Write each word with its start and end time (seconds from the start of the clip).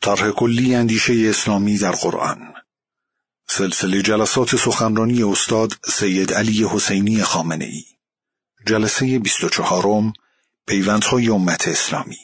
طرح 0.00 0.30
کلی 0.30 0.74
اندیشه 0.74 1.12
اسلامی 1.30 1.78
در 1.78 1.92
قرآن. 1.92 2.54
سلسله 3.46 4.02
جلسات 4.02 4.56
سخنرانی 4.56 5.22
استاد 5.22 5.72
سید 5.84 6.32
علی 6.32 6.68
حسینی 6.72 7.22
خامنه 7.22 7.64
ای 7.64 7.84
جلسه 8.66 9.18
24 9.18 10.12
پیوندهای 10.66 11.28
امت 11.28 11.68
اسلامی. 11.68 12.18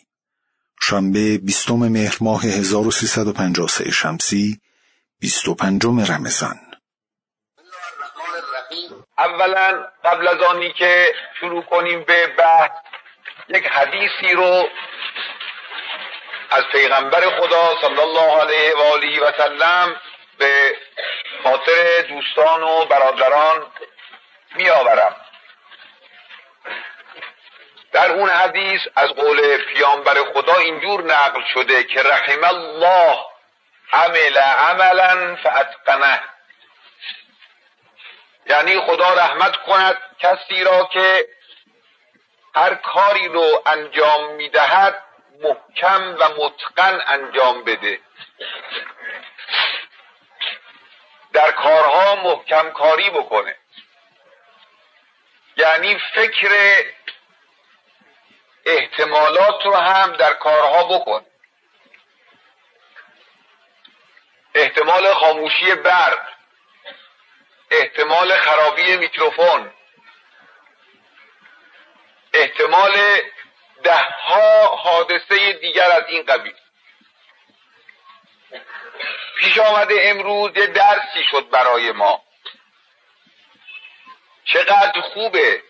شنبه 0.80 1.38
20 1.38 1.70
مهر 1.70 2.16
ماه 2.20 2.42
1353 2.42 3.90
شمسی 3.90 4.60
25 5.20 5.84
رمضان. 5.84 6.60
اولا 9.18 9.86
قبل 10.04 10.28
از 10.28 10.42
آنی 10.42 10.72
که 10.78 11.06
شروع 11.40 11.62
کنیم 11.62 12.04
به 12.04 12.26
بحث 12.38 12.70
یک 13.48 13.64
حدیثی 13.64 14.34
رو 14.36 14.64
از 16.54 16.64
پیغمبر 16.64 17.20
خدا 17.20 17.80
صلی 17.80 18.00
الله 18.00 18.40
علیه 18.40 18.74
و 18.76 18.80
آله 18.80 19.20
و 19.20 19.32
سلم 19.38 20.00
به 20.38 20.76
خاطر 21.42 22.02
دوستان 22.08 22.62
و 22.62 22.84
برادران 22.84 23.66
می 24.54 24.70
آورم 24.70 25.16
در 27.92 28.12
اون 28.12 28.28
حدیث 28.28 28.80
از 28.96 29.08
قول 29.08 29.56
پیامبر 29.56 30.14
خدا 30.14 30.54
اینجور 30.54 31.02
نقل 31.02 31.42
شده 31.54 31.84
که 31.84 32.02
رحم 32.02 32.44
الله 32.44 33.18
عمل 33.92 34.38
عملا 34.38 35.36
فاتقنه. 35.36 36.20
یعنی 38.46 38.80
خدا 38.80 39.14
رحمت 39.14 39.56
کند 39.56 39.96
کسی 40.18 40.64
را 40.64 40.84
که 40.92 41.26
هر 42.54 42.74
کاری 42.74 43.28
رو 43.28 43.62
انجام 43.66 44.32
می‌دهد 44.32 45.04
محکم 45.44 46.16
و 46.20 46.28
متقن 46.28 47.02
انجام 47.06 47.64
بده. 47.64 48.00
در 51.32 51.50
کارها 51.50 52.14
محکم 52.14 52.70
کاری 52.70 53.10
بکنه. 53.10 53.56
یعنی 55.56 55.98
فکر 56.14 56.84
احتمالات 58.66 59.66
رو 59.66 59.76
هم 59.76 60.12
در 60.12 60.32
کارها 60.32 60.98
بکن. 60.98 61.26
احتمال 64.54 65.14
خاموشی 65.14 65.74
برق. 65.74 66.28
احتمال 67.70 68.36
خرابی 68.36 68.96
میکروفون. 68.96 69.72
احتمال 72.32 73.22
ده 73.84 74.02
ها 74.02 74.76
حادثه 74.76 75.52
دیگر 75.52 75.90
از 75.90 76.02
این 76.08 76.22
قبیل. 76.22 76.54
پیش 79.38 79.58
آمده 79.58 79.94
امروز 80.02 80.56
یه 80.56 80.66
درسی 80.66 81.24
شد 81.30 81.50
برای 81.50 81.92
ما. 81.92 82.22
چقدر 84.44 85.00
خوبه 85.00 85.62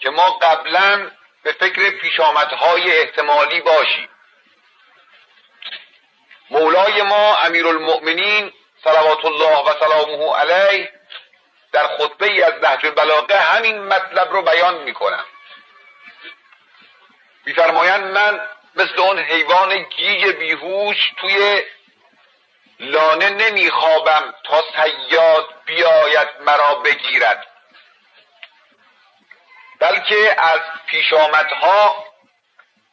که 0.00 0.10
ما 0.10 0.30
قبلا 0.30 1.10
به 1.42 1.52
فکر 1.52 1.90
پیشامدهای 1.90 2.98
احتمالی 2.98 3.60
باشیم. 3.60 4.08
مولای 6.50 7.02
ما 7.02 7.36
امیر 7.36 7.66
المؤمنین 7.66 8.52
صلوات 8.84 9.24
الله 9.24 9.64
و 9.64 9.80
سلامه 9.80 10.36
علیه 10.36 10.92
در 11.72 11.86
خطبه 11.86 12.26
ای 12.26 12.42
از 12.42 12.52
نهج 12.62 12.86
البلاغه 12.86 13.38
همین 13.38 13.82
مطلب 13.82 14.32
رو 14.32 14.42
بیان 14.42 14.82
می‌کنم. 14.82 15.24
میفرمایند 17.48 18.04
من 18.04 18.40
مثل 18.74 19.00
اون 19.00 19.18
حیوان 19.18 19.82
گیج 19.82 20.24
بیهوش 20.26 20.96
توی 21.16 21.62
لانه 22.80 23.30
نمیخوابم 23.30 24.34
تا 24.44 24.64
سیاد 24.76 25.54
بیاید 25.66 26.28
مرا 26.40 26.74
بگیرد. 26.74 27.46
بلکه 29.78 30.36
از 30.38 30.60
پیشامدها 30.86 32.04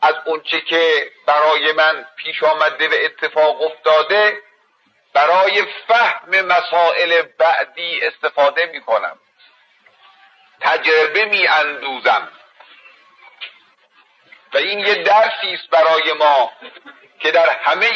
از 0.01 0.15
اونچه 0.25 0.61
که 0.61 1.11
برای 1.25 1.71
من 1.71 2.05
پیش 2.15 2.44
آمده 2.44 2.88
و 2.88 2.94
اتفاق 3.05 3.61
افتاده 3.61 4.41
برای 5.13 5.65
فهم 5.88 6.41
مسائل 6.41 7.21
بعدی 7.21 8.01
استفاده 8.01 8.65
می 8.65 8.81
کنم 8.81 9.19
تجربه 10.61 11.25
می 11.25 11.47
اندوزم 11.47 12.31
و 14.55 14.57
این 14.57 14.79
یه 14.79 14.95
درسی 14.95 15.53
است 15.53 15.69
برای 15.69 16.13
ما 16.13 16.51
که 17.19 17.31
در 17.31 17.49
همه 17.49 17.89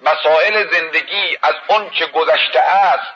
مسائل 0.00 0.70
زندگی 0.70 1.38
از 1.42 1.54
اون 1.68 1.90
چه 1.90 2.06
گذشته 2.06 2.60
است 2.60 3.14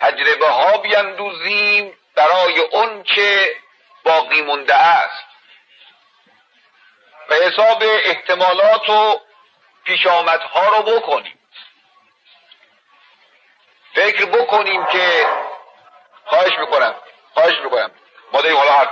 تجربه 0.00 0.48
ها 0.48 0.78
بیندوزیم 0.78 1.98
برای 2.14 2.58
اون 2.58 3.02
که 3.02 3.56
باقی 4.04 4.42
مونده 4.42 4.74
است. 4.74 5.24
به 7.28 7.34
حساب 7.34 7.82
احتمالات 7.82 8.90
و 8.90 9.20
پیشامدها 9.84 10.68
رو 10.68 10.82
بکنیم. 10.82 11.38
فکر 13.94 14.24
بکنیم 14.24 14.86
که 14.86 15.26
خواهش 16.24 16.58
می‌کنم 16.58 16.94
خواهش 17.34 17.58
می‌کنم. 17.64 17.90
ما 18.32 18.40
داریم 18.40 18.56
حالا 18.56 18.72
حرف 18.72 18.90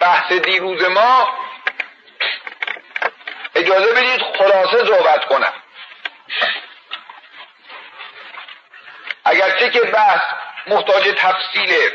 بحث 0.00 0.32
دیروز 0.32 0.84
ما 0.84 1.38
اجازه 3.54 3.92
بدید 3.92 4.22
خلاصه 4.38 4.84
صحبت 4.84 5.24
کنم. 5.24 5.52
اگرچه 9.24 9.70
که 9.70 9.80
بحث 9.80 10.20
محتاج 10.66 11.14
تفصیله 11.16 11.92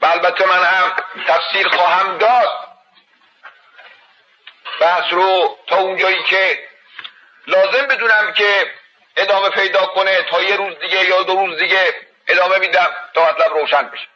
و 0.00 0.06
البته 0.06 0.46
من 0.46 0.64
هم 0.64 0.96
تفصیل 1.26 1.68
خواهم 1.68 2.18
داد 2.18 2.68
بحث 4.80 5.12
رو 5.12 5.58
تا 5.66 5.76
اونجایی 5.76 6.22
که 6.22 6.68
لازم 7.46 7.86
بدونم 7.86 8.32
که 8.32 8.74
ادامه 9.16 9.50
پیدا 9.50 9.86
کنه 9.86 10.22
تا 10.22 10.42
یه 10.42 10.56
روز 10.56 10.78
دیگه 10.78 11.04
یا 11.04 11.22
دو 11.22 11.46
روز 11.46 11.58
دیگه 11.58 11.94
ادامه 12.28 12.58
میدم 12.58 12.90
تا 13.14 13.24
مطلب 13.24 13.52
روشن 13.52 13.82
بشه. 13.82 14.06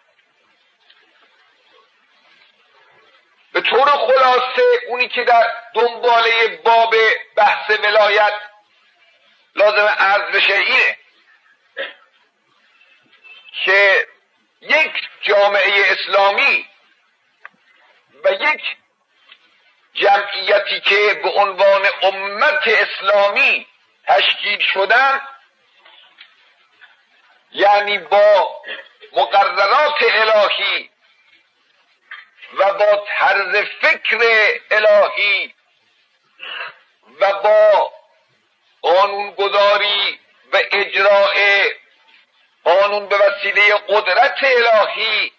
به 3.54 3.60
طور 3.60 3.87
خلاصه 3.87 4.62
اونی 4.88 5.09
که 5.09 5.25
در 5.25 5.53
دنباله 5.75 6.47
باب 6.65 6.94
بحث 7.37 7.70
ولایت 7.70 8.32
لازم 9.54 9.87
عرض 9.98 10.37
بشه 10.37 10.54
اینه 10.54 10.98
که 13.65 14.06
یک 14.60 14.92
جامعه 15.22 15.92
اسلامی 15.92 16.66
و 18.25 18.32
یک 18.32 18.62
جمعیتی 19.94 20.81
که 20.81 21.21
به 21.22 21.28
عنوان 21.28 21.86
امت 22.03 22.69
اسلامی 22.69 23.66
تشکیل 24.06 24.60
شدن 24.60 25.21
یعنی 27.53 27.98
با 27.98 28.62
مقررات 29.12 30.03
الهی 30.03 30.91
و 32.53 32.75
با 32.75 33.06
طرز 33.09 33.56
فکر 33.81 34.19
الهی 34.71 35.55
و 37.21 37.32
با 37.32 37.93
قانونگذاری 38.82 40.21
و 40.53 40.59
اجراع 40.72 41.34
قانون 42.65 43.09
به 43.09 43.16
وسیله 43.16 43.75
قدرت 43.88 44.38
الهی 44.43 45.33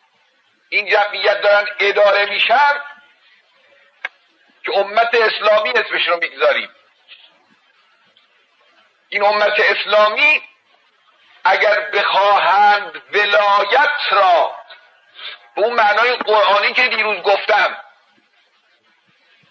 این 0.69 0.89
جمعیت 0.89 1.41
دارن 1.41 1.67
اداره 1.79 2.25
میشن 2.25 2.81
که 4.63 4.77
امت 4.77 5.09
اسلامی 5.13 5.69
اسمش 5.69 6.07
رو 6.07 6.17
می‌گذاریم. 6.21 6.69
این 9.09 9.23
امت 9.23 9.59
اسلامی 9.59 10.43
اگر 11.43 11.81
بخواهند 11.81 13.01
ولایت 13.11 14.11
را 14.11 14.55
به 15.55 15.61
اون 15.61 15.73
معنای 15.73 16.15
قرآنی 16.15 16.73
که 16.73 16.87
دیروز 16.87 17.17
گفتم. 17.17 17.77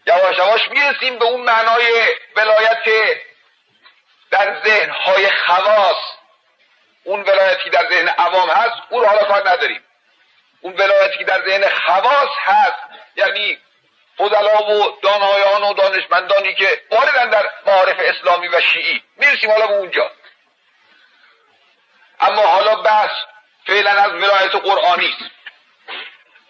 یواش 0.07 0.39
یواش 0.39 0.69
می‌رسیم 0.71 1.19
به 1.19 1.25
اون 1.25 1.41
معنای 1.41 2.15
ولایت 2.37 2.85
در 4.31 4.63
ذهنهای 4.65 5.31
خواص. 5.31 5.97
اون 7.05 7.23
ولایتی 7.23 7.71
در 7.71 7.89
ذهن 7.91 8.09
عوام 8.09 8.51
هست 8.51 8.83
اون 8.89 9.01
رو 9.01 9.09
حالا 9.09 9.25
کار 9.25 9.49
نداریم. 9.51 9.85
اون 10.61 10.75
ولایتی 10.75 11.19
که 11.19 11.25
در 11.25 11.45
ذهن 11.47 11.69
خواص 11.69 12.29
هست 12.39 12.79
یعنی 13.17 13.59
فضلا 14.19 14.63
و 14.63 14.99
دانایان 15.03 15.63
و 15.63 15.73
دانشمندانی 15.73 16.55
که 16.55 16.83
واردن 16.91 17.31
در 17.31 17.51
معارف 17.67 17.97
اسلامی 17.99 18.49
و 18.49 18.61
شیعی. 18.61 19.03
می‌رسیم 19.17 19.51
حالا 19.51 19.67
به 19.67 19.75
اونجا. 19.75 20.11
اما 22.21 22.47
حالا 22.47 22.75
بحث 22.75 23.11
فعلا 23.67 23.91
از 23.91 24.13
ولایت 24.13 24.55
قرآنی 24.55 25.09
است. 25.09 25.34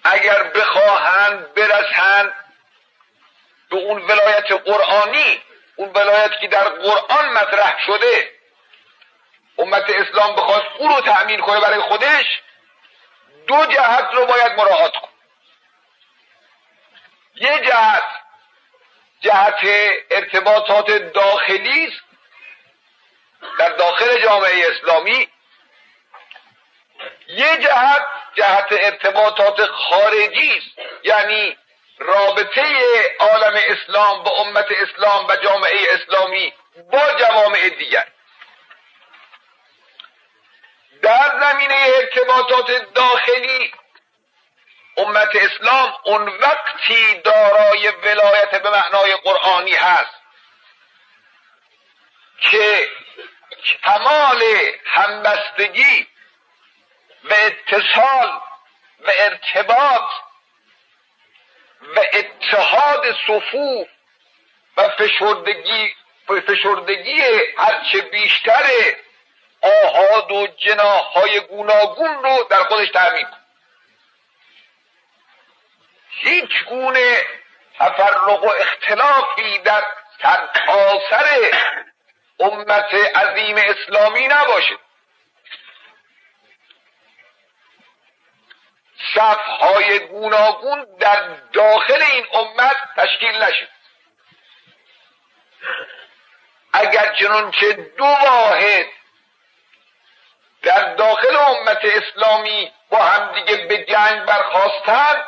اگر 0.05 0.43
بخواهند 0.43 1.55
برسند 1.55 2.35
به 3.71 3.77
اون 3.77 4.03
ولایت 4.03 4.53
قرآنی 4.53 5.43
اون 5.77 5.89
ولایتی 5.89 6.35
که 6.41 6.49
در 6.49 6.69
قرآن 6.69 7.29
مطرح 7.29 7.87
شده 7.87 8.31
امت 9.59 9.91
اسلام 9.91 10.37
بخواد 10.37 10.65
او 10.79 10.89
رو 10.89 11.01
تأمین 11.01 11.41
کنه 11.41 11.61
برای 11.61 11.81
خودش 11.81 12.41
دو 13.47 13.67
جهت 13.67 14.09
رو 14.13 14.27
باید 14.27 14.53
مراعات 14.53 14.93
کن 14.93 15.09
یه 17.35 17.61
جهت 17.61 18.03
جهت 19.21 19.59
ارتباطات 20.11 20.91
داخلی 20.91 21.87
است. 21.87 22.05
در 23.59 23.69
داخل 23.69 24.23
جامعه 24.23 24.71
اسلامی 24.71 25.29
یه 27.29 27.57
جهت 27.57 28.07
جهت 28.35 28.67
ارتباطات 28.71 29.67
خارجی 29.67 30.57
است. 30.57 30.89
یعنی 31.03 31.57
رابطه 31.99 32.63
عالم 33.19 33.61
اسلام 33.67 34.23
با 34.23 34.31
امت 34.31 34.67
اسلام 34.71 35.27
و 35.29 35.37
جامعه 35.37 35.93
اسلامی 35.93 36.53
با 36.93 37.13
جوامع 37.19 37.69
دیگر. 37.69 38.07
در 41.03 41.41
زمینه 41.41 41.77
ارتباطات 41.97 42.95
داخلی 42.95 43.73
امت 44.97 45.37
اسلام 45.37 45.95
اون 46.05 46.29
وقتی 46.29 47.21
دارای 47.25 47.89
ولایت 47.89 48.63
به 48.63 48.71
معنای 48.71 49.15
قرآنی 49.15 49.75
هست 49.75 50.15
که 52.41 52.89
کمال 53.83 54.43
همبستگی 54.85 56.07
و 57.25 57.35
اتصال 57.35 58.41
و 59.01 59.11
ارتباط 59.19 60.11
و 61.97 62.01
اتحاد 62.13 63.17
صفوف 63.27 63.89
و 64.77 64.89
فشردگی 64.89 65.95
فشردگی 66.47 67.23
هرچه 67.59 68.01
بیشتر 68.01 68.65
آهاد 69.63 70.33
و 70.33 70.47
جناهای 70.47 71.41
گوناگون 71.41 72.23
رو 72.25 72.45
در 72.51 72.65
خودش 72.65 72.91
تعمین 72.91 73.27
هیچ 76.09 76.65
گونه 76.65 77.23
تفرق 77.79 78.45
و 78.45 78.49
اختلافی 78.49 79.59
در 79.59 79.83
سرتاسر 80.23 81.27
امت 82.41 82.95
عظیم 82.95 83.57
اسلامی 83.57 84.29
نباشه. 84.29 84.79
صفهای 89.15 89.99
گوناگون 89.99 90.87
در 91.01 91.29
داخل 91.53 92.03
این 92.13 92.27
امت 92.33 92.77
تشکیل 92.97 93.43
نشد. 93.43 93.69
اگر 96.73 97.15
چنانچه 97.15 97.73
دو 97.73 98.05
واحد 98.05 98.87
در 100.63 100.95
داخل 100.95 101.37
امت 101.37 101.81
اسلامی 101.85 102.73
با 102.91 102.99
همدیگه 102.99 103.57
به 103.57 103.85
جنگ 103.85 104.25
برخواستند 104.25 105.25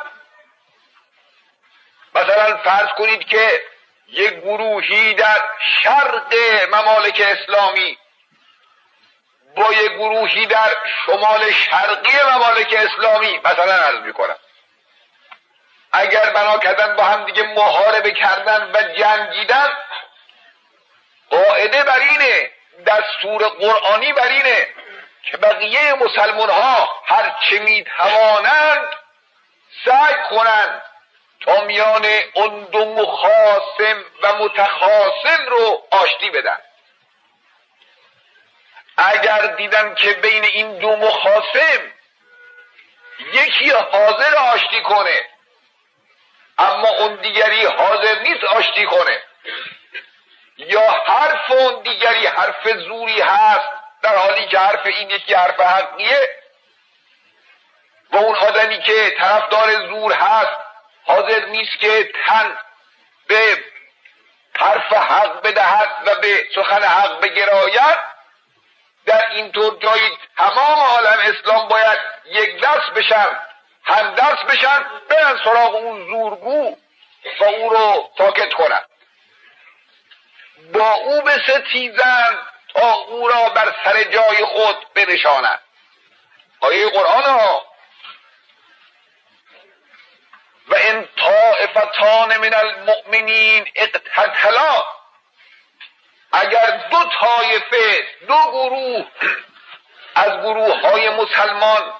مثلا 2.15 2.57
فرض 2.57 2.89
کنید 2.97 3.27
که 3.27 3.61
یک 4.07 4.33
گروهی 4.33 5.13
در 5.13 5.43
شرق 5.83 6.35
ممالک 6.71 7.21
اسلامی 7.25 7.97
با 9.57 9.73
یک 9.73 9.91
گروهی 9.91 10.45
در 10.45 10.75
شمال 11.05 11.51
شرقی 11.51 12.17
ممالک 12.33 12.75
اسلامی 12.77 13.39
مثلا 13.45 13.73
عرض 13.73 13.99
می‌کنم. 13.99 14.35
اگر 15.91 16.29
بنا 16.29 16.57
کردن 16.57 16.95
با 16.95 17.03
هم 17.03 17.25
دیگه 17.25 17.43
محاربه 17.43 18.11
کردن 18.11 18.71
و 18.73 18.81
جنگیدن 18.81 19.69
قاعده 21.29 21.83
بر 21.83 21.99
اینه 21.99 22.51
دستور 22.87 23.47
قرآنی 23.47 24.13
بر 24.13 24.27
اینه 24.27 24.67
که 25.23 25.37
بقیه 25.37 25.93
مسلمان 25.93 26.49
ها 26.49 27.01
هرچه 27.05 27.59
می‌توانند 27.59 28.87
سعی 29.85 30.15
کنند 30.29 30.81
تا 31.41 31.61
میان 31.61 32.05
اون 32.33 32.63
دو 32.63 32.85
مخاسم 32.85 34.05
و 34.23 34.33
متخاسم 34.33 35.45
رو 35.49 35.83
آشتی 35.91 36.29
بدن. 36.29 36.57
اگر 38.97 39.55
دیدن 39.55 39.95
که 39.95 40.13
بین 40.13 40.43
این 40.43 40.77
دو 40.79 40.95
مخاسم 40.95 41.91
یکی 43.33 43.69
حاضر 43.69 44.35
آشتی 44.35 44.81
کنه 44.81 45.29
اما 46.57 46.87
اون 46.87 47.15
دیگری 47.15 47.65
حاضر 47.65 48.19
نیست 48.19 48.43
آشتی 48.43 48.85
کنه. 48.85 49.23
یا 50.57 50.81
حرف 50.81 51.51
اون 51.51 51.83
دیگری 51.83 52.25
حرف 52.25 52.67
زوری 52.67 53.21
هست 53.21 53.69
در 54.01 54.15
حالی 54.15 54.47
که 54.47 54.59
حرف 54.59 54.85
این 54.85 55.09
یکی 55.09 55.33
حرف 55.33 55.59
حقیه 55.59 56.29
و 58.11 58.17
اون 58.17 58.35
آدمی 58.35 58.81
که 58.81 59.15
طرفدار 59.19 59.87
زور 59.87 60.13
هست 60.13 60.57
حاضر 61.05 61.45
نیست 61.45 61.79
که 61.79 62.11
تن 62.25 62.57
به 63.27 63.63
حرف 64.59 64.93
حق 64.93 65.41
بدهد 65.41 65.89
و 66.05 66.15
به 66.15 66.45
سخن 66.55 66.83
حق 66.83 67.19
بگراید 67.21 68.16
در 69.07 69.29
اینطور 69.29 69.77
جایی 69.79 70.17
تمام 70.37 70.79
عالم 70.79 71.19
اسلام 71.19 71.67
باید 71.67 71.99
یک 72.25 72.61
دست 72.61 72.89
بشن 72.95 73.39
هم 73.83 74.15
دست 74.15 74.43
بشن 74.43 74.85
برن 75.09 75.39
سراغ 75.43 75.75
اون 75.75 76.05
زورگو 76.05 76.77
و 77.39 77.43
او 77.43 77.69
رو 77.69 78.11
ساکت 78.17 78.53
کنن. 78.53 78.85
با 80.73 80.93
او 80.93 81.21
به 81.21 81.31
ستیزن 81.31 82.37
تا 82.73 82.93
او 82.93 83.27
را 83.27 83.49
بر 83.49 83.75
سر 83.83 84.03
جای 84.03 84.45
خود 84.45 84.93
بنشانند 84.93 85.59
آیه 86.59 86.89
قرآن 86.89 87.23
ها. 87.23 87.65
و 90.67 90.75
ان 90.75 91.07
طائفتان 91.17 92.37
من 92.37 92.53
المؤمنین 92.53 93.71
اقتتلا. 93.75 94.83
اگر 96.47 96.87
دو 96.91 96.97
طایفه 97.19 98.07
دو 98.27 98.51
گروه 98.51 99.05
از 100.15 100.31
گروه 100.31 100.79
های 100.81 101.09
مسلمان 101.09 101.93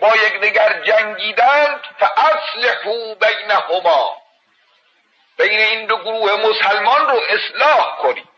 با 0.00 0.08
یکدیگر 0.08 0.82
جنگیدند 0.82 1.80
فاصلحوا 1.98 3.14
بینهما. 3.14 4.16
بین 5.38 5.58
این 5.58 5.86
دو 5.86 5.96
گروه 5.96 6.32
مسلمان 6.32 7.08
رو 7.08 7.20
اصلاح 7.28 7.96
کنید. 7.96 8.28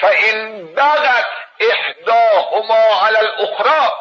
فان 0.00 0.74
بغت 0.74 1.26
احداهما 1.60 3.06
علی 3.06 3.16
الاخرى 3.16 3.92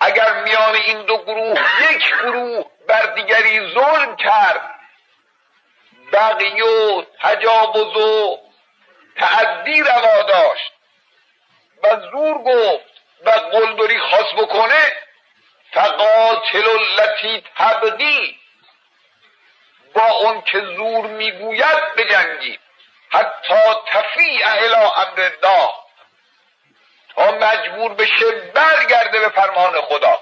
اگر 0.00 0.42
میان 0.42 0.74
این 0.74 1.02
دو 1.02 1.18
گروه 1.18 1.92
یک 1.92 2.14
گروه 2.22 2.64
بر 2.88 3.06
دیگری 3.06 3.74
ظلم 3.74 4.16
کرد 4.16 4.75
بقی 6.12 6.60
و 6.60 7.02
تجاوز 7.20 7.96
و 7.96 8.38
تعدی 9.16 9.80
روا 9.80 10.22
داشت. 10.22 10.72
و 11.82 12.00
زور 12.10 12.38
گفت 12.38 12.96
و 13.24 13.30
قلدری 13.30 14.00
خواست 14.00 14.34
بکنه 14.34 14.92
فقاتل 15.72 16.68
التي 16.68 17.44
تبدی. 17.56 18.38
با 19.94 20.06
اون 20.06 20.42
که 20.42 20.60
زور 20.60 21.06
می‌گوید 21.06 21.94
بجنگید 21.96 22.60
حتی 23.10 23.54
تفیع 23.86 24.48
الی 24.48 24.74
امر 24.74 25.20
الله 25.20 25.70
تا 27.14 27.32
مجبور 27.32 27.94
بشه 27.94 28.30
برگرده 28.54 29.20
به 29.20 29.28
فرمان 29.28 29.80
خدا. 29.80 30.20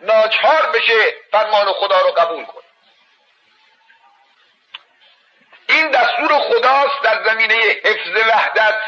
ناچار 0.00 0.70
بشه 0.74 1.14
فرمان 1.30 1.72
خدا 1.72 1.98
رو 1.98 2.10
قبول 2.10 2.44
کنه. 2.44 2.63
این 5.84 5.92
دستور 5.92 6.38
خداست 6.38 7.02
در 7.02 7.24
زمینه 7.24 7.54
حفظ 7.84 8.28
وحدت 8.28 8.78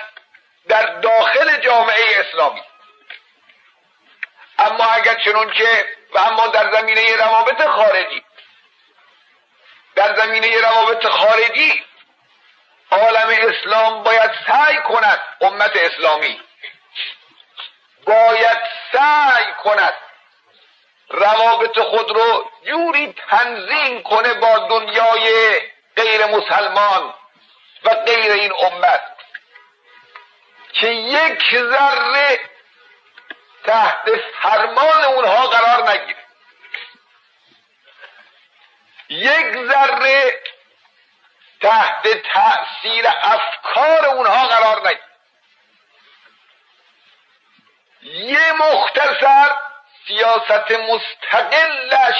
در 0.68 0.86
داخل 0.86 1.60
جامعه 1.60 2.20
اسلامی. 2.20 2.62
اما 4.58 4.84
اگر 4.84 5.14
چنون 5.14 5.52
که 5.52 5.96
و 6.12 6.18
اما 6.18 6.46
در 6.46 6.72
زمینه 6.72 7.16
روابط 7.16 7.62
خارجی 7.66 8.22
در 9.94 10.16
زمینه 10.16 10.60
روابط 10.60 11.06
خارجی 11.06 11.84
عالم 12.90 13.28
اسلام 13.28 14.02
باید 14.02 14.30
سعی 14.46 14.76
کند 14.76 15.20
امت 15.40 15.76
اسلامی 15.76 16.40
باید 18.06 18.58
سعی 18.92 19.52
کند 19.64 19.94
روابط 21.08 21.78
خود 21.78 22.10
رو 22.10 22.50
جوری 22.66 23.14
تنظیم 23.28 24.02
کنه 24.02 24.34
با 24.34 24.58
دنیای 24.58 25.60
غیر 25.96 26.26
مسلمان 26.26 27.14
و 27.84 27.90
غیر 27.90 28.32
این 28.32 28.52
امت 28.52 29.02
که 30.72 30.88
یک 30.88 31.56
ذره 31.56 32.40
تحت 33.64 34.10
فرمان 34.42 35.04
اونها 35.04 35.46
قرار 35.46 35.90
نگیره. 35.90 36.26
یک 39.08 39.56
ذره 39.68 40.42
تحت 41.60 42.08
تأثیر 42.08 43.06
افکار 43.22 44.06
اونها 44.06 44.46
قرار 44.46 44.88
نگیر 44.88 45.06
یه 48.02 48.52
مختصر 48.52 49.58
سیاست 50.06 50.70
مستقلش 50.70 52.16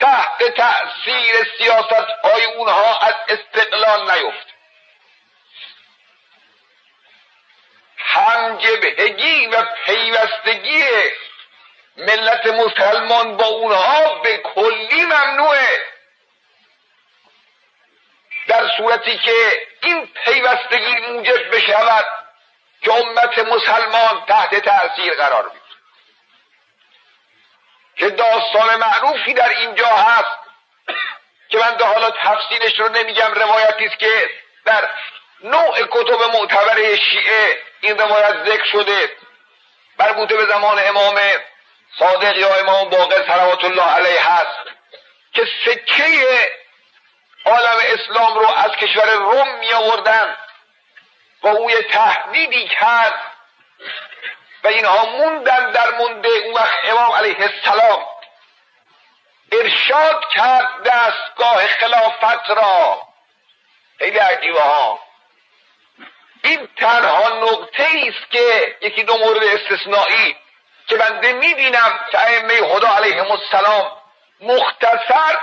تحت 0.00 0.44
تأثیر 0.44 1.34
سیاست 1.58 2.08
های 2.24 2.44
اونها 2.44 2.98
از 2.98 3.14
استقلال 3.28 4.10
نیفت. 4.10 4.46
همجبهگی 7.98 9.46
و 9.46 9.62
پیوستگی 9.84 10.84
ملت 11.96 12.46
مسلمان 12.46 13.36
با 13.36 13.46
اونها 13.46 14.14
به 14.14 14.38
کلی 14.38 15.04
ممنوعه. 15.04 15.78
در 18.46 18.68
صورتی 18.76 19.18
که 19.18 19.66
این 19.82 20.06
پیوستگی 20.06 20.96
موجب 20.96 21.56
بشود 21.56 22.06
که 22.82 22.92
امت 22.92 23.38
مسلمان 23.38 24.24
تحت 24.26 24.54
تأثیر 24.54 25.14
قرار 25.14 25.48
بگیرد 25.48 25.63
که 27.96 28.10
داستان 28.10 28.76
معروفی 28.76 29.34
در 29.34 29.48
اینجا 29.48 29.86
هست 29.86 30.38
که 31.48 31.58
من 31.58 31.86
حالا 31.86 32.10
تفصیلش 32.10 32.80
رو 32.80 32.88
نمیگم 32.88 33.34
روایتی 33.34 33.84
است 33.84 33.98
که 33.98 34.30
در 34.64 34.90
نوع 35.44 35.86
کتب 35.90 36.22
معتبر 36.34 36.96
شیعه 36.96 37.58
این 37.80 37.98
روایت 37.98 38.44
ذکر 38.44 38.64
شده. 38.64 39.16
مربوط 39.98 40.28
به 40.32 40.46
زمان 40.46 40.78
امام 40.84 41.20
صادق 41.98 42.36
یا 42.36 42.54
امام 42.54 42.88
باقر 42.88 43.26
صلوات 43.26 43.64
الله 43.64 43.90
علیه 43.90 44.30
هست 44.30 44.70
که 45.32 45.48
سکه 45.64 46.52
عالم 47.44 47.78
اسلام 47.80 48.38
رو 48.38 48.46
از 48.56 48.70
کشور 48.70 49.14
روم 49.14 49.58
می 49.58 49.72
آوردن 49.72 50.36
و 51.42 51.48
اوی 51.48 51.82
تهدیدی 51.82 52.68
کرد 52.68 53.33
و 54.64 54.68
اینها 54.68 55.04
موندن 55.04 55.70
در 55.70 55.90
مونده 55.90 56.28
اون 56.28 56.54
وقت 56.54 56.74
امام 56.84 57.12
علیه 57.12 57.36
السلام. 57.40 58.06
ارشاد 59.52 60.28
کرد 60.28 60.82
دستگاه 60.82 61.66
خلافت 61.66 62.50
را. 62.50 63.02
خیلی 63.98 64.18
عجیبه 64.18 64.62
ها. 64.62 65.00
این 66.42 66.68
تنها 66.76 67.28
نقطه 67.28 67.88
است 68.08 68.30
که 68.30 68.76
یکی 68.80 69.02
دو 69.02 69.18
مورد 69.18 69.44
استثنایی 69.44 70.36
که 70.86 70.96
بنده 70.96 71.32
می‌بینم 71.32 72.00
که 72.10 72.18
خدا 72.64 72.88
علیهم 72.88 73.30
السلام 73.30 73.96
مختصر 74.40 75.38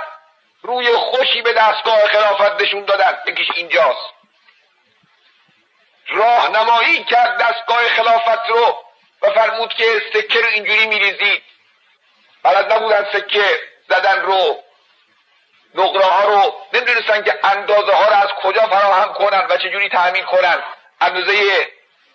روی 0.62 0.96
خوشی 0.96 1.42
به 1.42 1.52
دستگاه 1.52 2.06
خلافت 2.06 2.62
نشون 2.62 2.84
دادن. 2.84 3.18
یکیش 3.26 3.48
اینجاست. 3.54 4.14
راهنمایی 6.08 7.04
کرد 7.04 7.38
دستگاه 7.38 7.88
خلافت 7.88 8.48
رو. 8.48 8.84
و 9.22 9.30
فرمود 9.30 9.74
که 9.74 10.02
سکه 10.14 10.40
رو 10.40 10.46
اینجوری 10.46 10.86
میریزید. 10.86 11.42
بلد 12.42 12.72
نبودن 12.72 13.06
سکه 13.12 13.60
زدن 13.88 14.22
رو 14.22 14.62
نقره 15.74 16.04
ها 16.04 16.24
رو. 16.24 16.54
نمی‌دونستن 16.72 17.22
که 17.22 17.38
اندازه 17.42 17.92
ها 17.92 18.06
رو 18.06 18.14
از 18.14 18.28
کجا 18.28 18.66
فراهم 18.66 19.12
کنن 19.12 19.46
و 19.50 19.56
چجوری 19.56 19.88
تأمین 19.88 20.24
کنن. 20.24 20.62
اندازه 21.00 21.34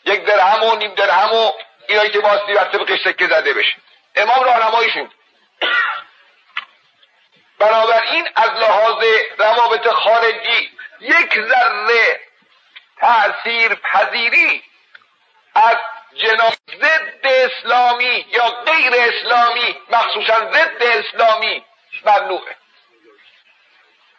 یک 0.06 0.26
درهم 0.26 0.64
و 0.64 0.76
نیم 0.76 0.94
درهم 0.94 1.34
و 1.34 1.52
اینایی 1.88 2.10
که 2.10 2.20
باستی 2.20 2.54
بر 2.54 2.64
طبقش 2.64 3.00
سکه 3.04 3.28
زده 3.28 3.54
بشه. 3.54 3.76
امام 4.16 4.44
راهنماییشون. 4.44 5.12
بنابراین 7.60 8.30
از 8.36 8.50
لحاظ 8.50 9.04
روابط 9.38 9.88
خارجی 9.88 10.72
یک 11.00 11.40
ذره 11.50 12.20
تأثیر 12.98 13.76
پذیری 13.76 14.64
از 15.56 15.78
جناب 16.18 16.54
ضد 16.82 17.26
اسلامی 17.26 18.26
یا 18.30 18.48
غیر 18.48 18.94
اسلامی 18.96 19.78
مخصوصا 19.90 20.52
ضد 20.52 20.84
اسلامی 20.84 21.66
ممنوعه 22.06 22.58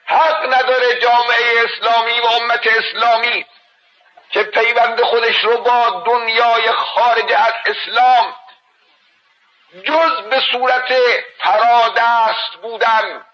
حق 0.05 0.55
نداره 0.55 1.00
جامعه 1.00 1.64
اسلامی 1.64 2.21
و 2.21 2.26
امت 2.26 2.67
اسلامی 2.67 3.47
که 4.31 4.43
پیوند 4.43 5.02
خودش 5.02 5.45
رو 5.45 5.59
با 5.59 6.02
دنیای 6.07 6.73
خارج 6.73 7.33
از 7.33 7.52
اسلام 7.67 8.35
جز 9.85 10.23
به 10.31 10.40
صورت 10.52 10.93
فرادست 11.38 12.52
بودن 12.62 13.26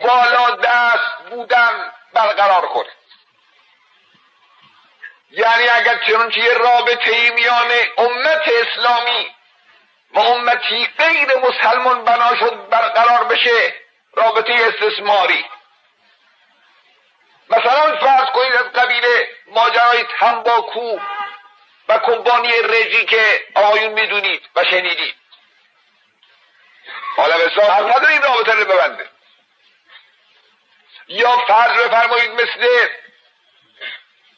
بالا 0.00 0.50
دست 0.50 1.30
بودن 1.30 1.92
برقرار 2.12 2.66
کنه. 2.66 2.90
یعنی 5.36 5.68
اگر 5.68 5.98
چنانچه 6.06 6.40
یه 6.40 6.52
رابطه 6.54 7.10
ای 7.10 7.30
میان 7.30 7.70
امت 7.98 8.48
اسلامی 8.48 9.34
و 10.10 10.18
امتی 10.18 10.88
غیر 10.98 11.36
مسلمان 11.38 12.04
بنا 12.04 12.36
شد 12.36 12.68
برقرار 12.68 13.24
بشه 13.24 13.74
رابطه 14.14 14.52
استثماری. 14.52 15.44
مثلا 17.50 17.96
فرض 17.96 18.30
کنید 18.30 18.52
از 18.52 18.72
قبیل 18.72 19.04
ماجرای 19.46 20.04
تنباکو 20.18 20.98
و 21.88 21.98
کمپانی 21.98 22.52
رژی 22.62 23.04
که 23.04 23.44
آقایون 23.54 23.92
می‌دونید 23.92 24.42
و 24.56 24.64
شنیدید. 24.64 25.14
حالا 27.16 27.38
بسیار 27.38 27.70
حق 27.70 27.96
نداره 27.96 28.12
این 28.12 28.22
رابطه 28.22 28.52
رو 28.52 28.64
ببنده 28.64 29.08
یا 31.08 31.36
فرض 31.36 31.78
بفرمایید 31.78 32.30
مثل 32.30 32.88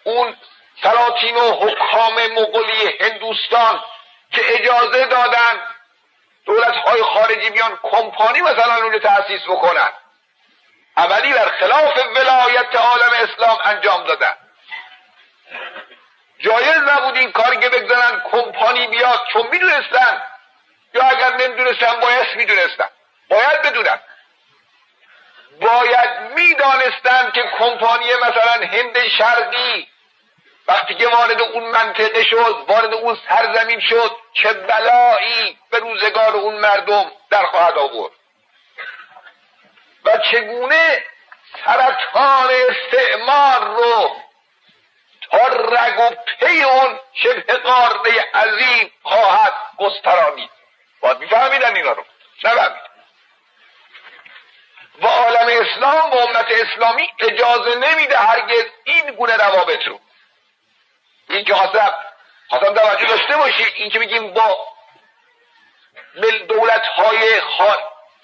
اون 0.05 0.37
سلاطین 0.83 1.37
و 1.37 1.53
حکام 1.53 2.27
مغولی 2.27 2.99
هندوستان 3.01 3.85
که 4.33 4.55
اجازه 4.55 5.05
دادن 5.05 5.61
دولت 6.47 6.75
های 6.75 7.03
خارجی 7.03 7.51
بیان 7.51 7.79
کمپانی 7.83 8.41
مثلا 8.41 8.75
اون 8.75 8.99
تأسیس 8.99 9.43
بکنن. 9.43 9.89
اولی 10.97 11.33
بر 11.33 11.49
خلاف 11.49 11.99
ولایت 12.17 12.77
عالم 12.77 13.11
اسلام 13.13 13.59
انجام 13.65 14.05
دادن. 14.05 14.37
جایز 16.39 16.79
نبود 16.79 17.17
این 17.17 17.33
کار 17.33 17.55
که 17.55 17.69
بگذارن 17.69 18.23
کمپانی 18.31 18.87
بیاد 18.87 19.21
چون 19.33 19.47
می‌دونستن 19.47 20.23
یا 20.95 21.03
اگر 21.03 21.37
نمی‌دونستن 21.37 22.01
باید 22.01 22.37
می‌دونستن. 22.37 22.89
باید 23.29 23.63
بدونن. 23.63 24.01
باید 25.61 26.11
می‌دانستند 26.35 27.33
که 27.33 27.43
کمپانی 27.59 28.15
مثلا 28.15 28.67
هند 28.67 29.09
شرقی 29.19 29.89
وقتی 30.69 30.95
که 30.95 31.09
وارد 31.09 31.43
اون 31.43 31.65
منطقه 31.65 32.25
شد 32.25 32.65
وارد 32.69 32.95
اون 32.95 33.19
سرزمین 33.29 33.81
شد 33.81 34.17
چه 34.33 34.53
بلایی 34.53 35.59
به 35.71 35.79
روزگار 35.79 36.37
اون 36.37 36.55
مردم 36.55 37.13
در 37.31 37.47
خواهد 37.47 37.79
آورد. 37.79 38.13
و 40.05 40.19
چگونه 40.19 41.05
سرطان 41.65 42.51
استعمار 42.51 43.65
رو 43.65 44.17
تا 45.31 45.47
رگ 45.47 46.01
و 46.01 46.11
پی 46.41 46.63
اون 46.63 47.01
شبه 47.15 47.55
قاره 47.55 48.31
عظیم 48.35 48.93
خواهد 49.03 49.55
گسترانید. 49.79 50.51
باید 51.01 51.19
میفهمیدن 51.19 51.77
اینا 51.77 51.93
رو 51.93 52.05
نفهمید 52.45 52.87
و 55.03 55.07
عالم 55.07 55.63
اسلام 55.63 56.11
و 56.11 56.17
امت 56.17 56.47
اسلامی 56.51 57.09
اجازه 57.21 57.75
نمیده 57.75 58.19
هرگز 58.19 58.65
این 58.85 59.11
گونه 59.11 59.37
روابط 59.37 59.87
رو 59.87 60.01
این 61.29 61.45
که 61.45 61.55
خواستم 61.55 61.95
خواستم 62.49 62.75
توجه 62.75 63.07
داشته 63.07 63.37
باشید 63.37 63.73
این 63.77 63.91
که 63.91 63.99
بگیم 63.99 64.35
با 64.35 64.59
دولت 66.49 66.87
های 66.87 67.41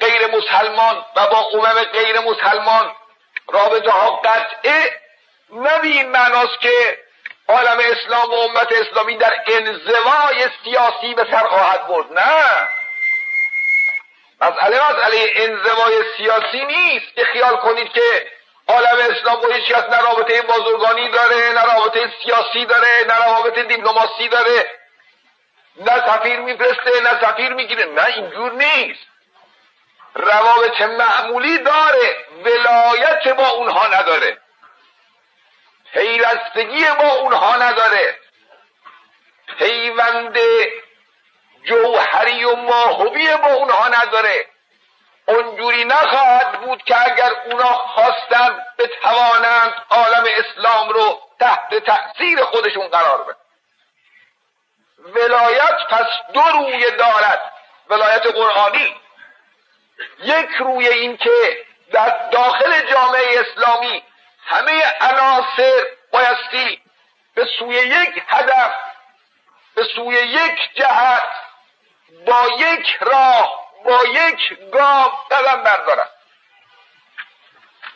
غیر 0.00 0.26
مسلمان 0.26 1.04
و 1.16 1.26
با 1.26 1.48
امم 1.52 1.84
غیر 1.84 2.20
مسلمان 2.20 2.96
رابطه 3.48 3.90
ها 3.90 4.16
قطعه 4.16 5.00
نه 5.50 5.80
این 5.82 6.08
معناست 6.08 6.60
که 6.60 6.98
عالم 7.48 7.78
اسلام 7.78 8.30
و 8.30 8.34
امت 8.34 8.72
اسلامی 8.72 9.16
در 9.16 9.34
انزوای 9.46 10.48
سیاسی 10.64 11.14
به 11.14 11.26
سر 11.30 11.46
خواهد 11.46 11.86
برد. 11.86 12.12
نه. 12.12 12.68
مسئله 14.40 14.90
مسئله 14.90 15.32
انزوای 15.36 16.02
سیاسی 16.16 16.64
نیست. 16.64 17.14
که 17.14 17.24
خیال 17.24 17.56
کنید 17.56 17.92
که 17.92 18.31
عالم 18.68 19.10
اسلام 19.10 19.40
با 19.40 19.48
هیچ 19.48 19.64
کس 19.64 19.84
نه 19.84 20.00
رابطه 20.00 20.42
داره 21.12 21.52
نه 21.52 21.64
رابطه 21.74 22.12
سیاسی 22.22 22.64
داره 22.66 23.04
نه 23.08 23.24
رابطه 23.24 23.62
دیپلماسی 23.62 24.28
داره. 24.28 24.70
نه 25.76 26.06
سفیر 26.06 26.40
میفرسته 26.40 27.00
نه 27.00 27.20
سفیر 27.20 27.52
می‌گیره 27.52 27.84
نه 27.84 28.06
اینجور 28.06 28.52
نیست. 28.52 29.06
روابط 30.14 30.80
معمولی 30.82 31.58
داره 31.58 32.16
ولایت 32.44 33.28
با 33.28 33.48
اونها 33.48 33.86
نداره. 33.86 34.38
پیوستگی 35.92 36.86
با 36.98 37.08
اونها 37.14 37.56
نداره. 37.56 38.18
پیوند 39.58 40.38
جوهری 41.64 42.44
و 42.44 42.56
ماهوی 42.56 43.36
با 43.36 43.52
اونها 43.52 43.88
نداره. 43.88 44.46
اونجوری 45.26 45.84
نخواهد 45.84 46.60
بود 46.60 46.82
که 46.82 47.10
اگر 47.12 47.32
اونا 47.44 47.72
خواستن 47.74 48.64
بتوانند 48.78 49.74
عالم 49.90 50.24
اسلام 50.36 50.88
رو 50.88 51.20
تحت 51.40 51.74
تأثیر 51.74 52.44
خودشون 52.44 52.88
قرار 52.88 53.22
بدن. 53.22 53.36
ولایت 54.98 55.76
پس 55.90 56.06
دو 56.32 56.40
روی 56.40 56.90
دارد. 56.90 57.52
ولایت 57.90 58.26
قرآنی. 58.26 58.96
یک 60.18 60.50
روی 60.58 60.88
این 60.88 61.16
که 61.16 61.66
در 61.92 62.28
داخل 62.30 62.90
جامعه 62.90 63.40
اسلامی 63.40 64.02
همه 64.46 64.82
عناصر 65.00 65.86
بایستی 66.12 66.82
به 67.34 67.48
سوی 67.58 67.74
یک 67.74 68.22
هدف 68.28 68.74
به 69.74 69.84
سوی 69.94 70.14
یک 70.14 70.74
جهت 70.74 71.28
با 72.26 72.48
یک 72.58 72.98
راه 73.00 73.61
با 73.84 74.04
یک 74.04 74.70
گام 74.72 75.12
قدم 75.30 75.62
بردارد 75.62 76.10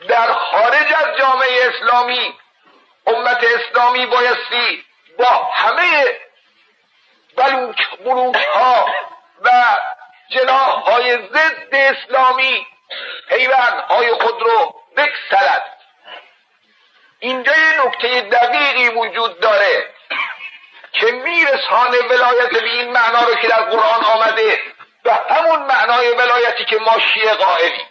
در 0.08 0.32
خارج 0.32 0.92
از 0.92 1.18
جامعه 1.18 1.68
اسلامی 1.68 2.34
امت 3.06 3.44
اسلامی 3.44 4.06
بایستی 4.06 4.84
با 5.18 5.50
همه 5.52 6.20
بلوک 7.36 7.98
بلوک 8.04 8.36
ها 8.36 8.86
و 9.42 9.50
جناح 10.30 10.82
های 10.82 11.18
ضد 11.28 11.74
اسلامی 11.74 12.66
پیوند 13.28 13.80
های 13.88 14.12
خود 14.12 14.42
رو 14.42 14.74
بکسلد 14.96 15.76
اینجا 17.20 17.52
یه 17.52 17.86
نکته 17.86 18.20
دقیقی 18.20 18.88
وجود 18.88 19.40
داره 19.40 19.90
که 20.92 21.06
میرسانه 21.06 21.98
ولایت 21.98 22.50
به 22.50 22.64
این 22.64 22.92
معنا 22.92 23.22
رو 23.22 23.34
که 23.34 23.48
در 23.48 23.62
قرآن 23.62 24.04
آمده 24.04 24.60
به 25.06 25.34
همون 25.34 25.62
معنای 25.62 26.12
ولایتی 26.12 26.64
که 26.64 26.78
ما 26.78 26.98
شیعه 26.98 27.34
قائلیم. 27.34 27.86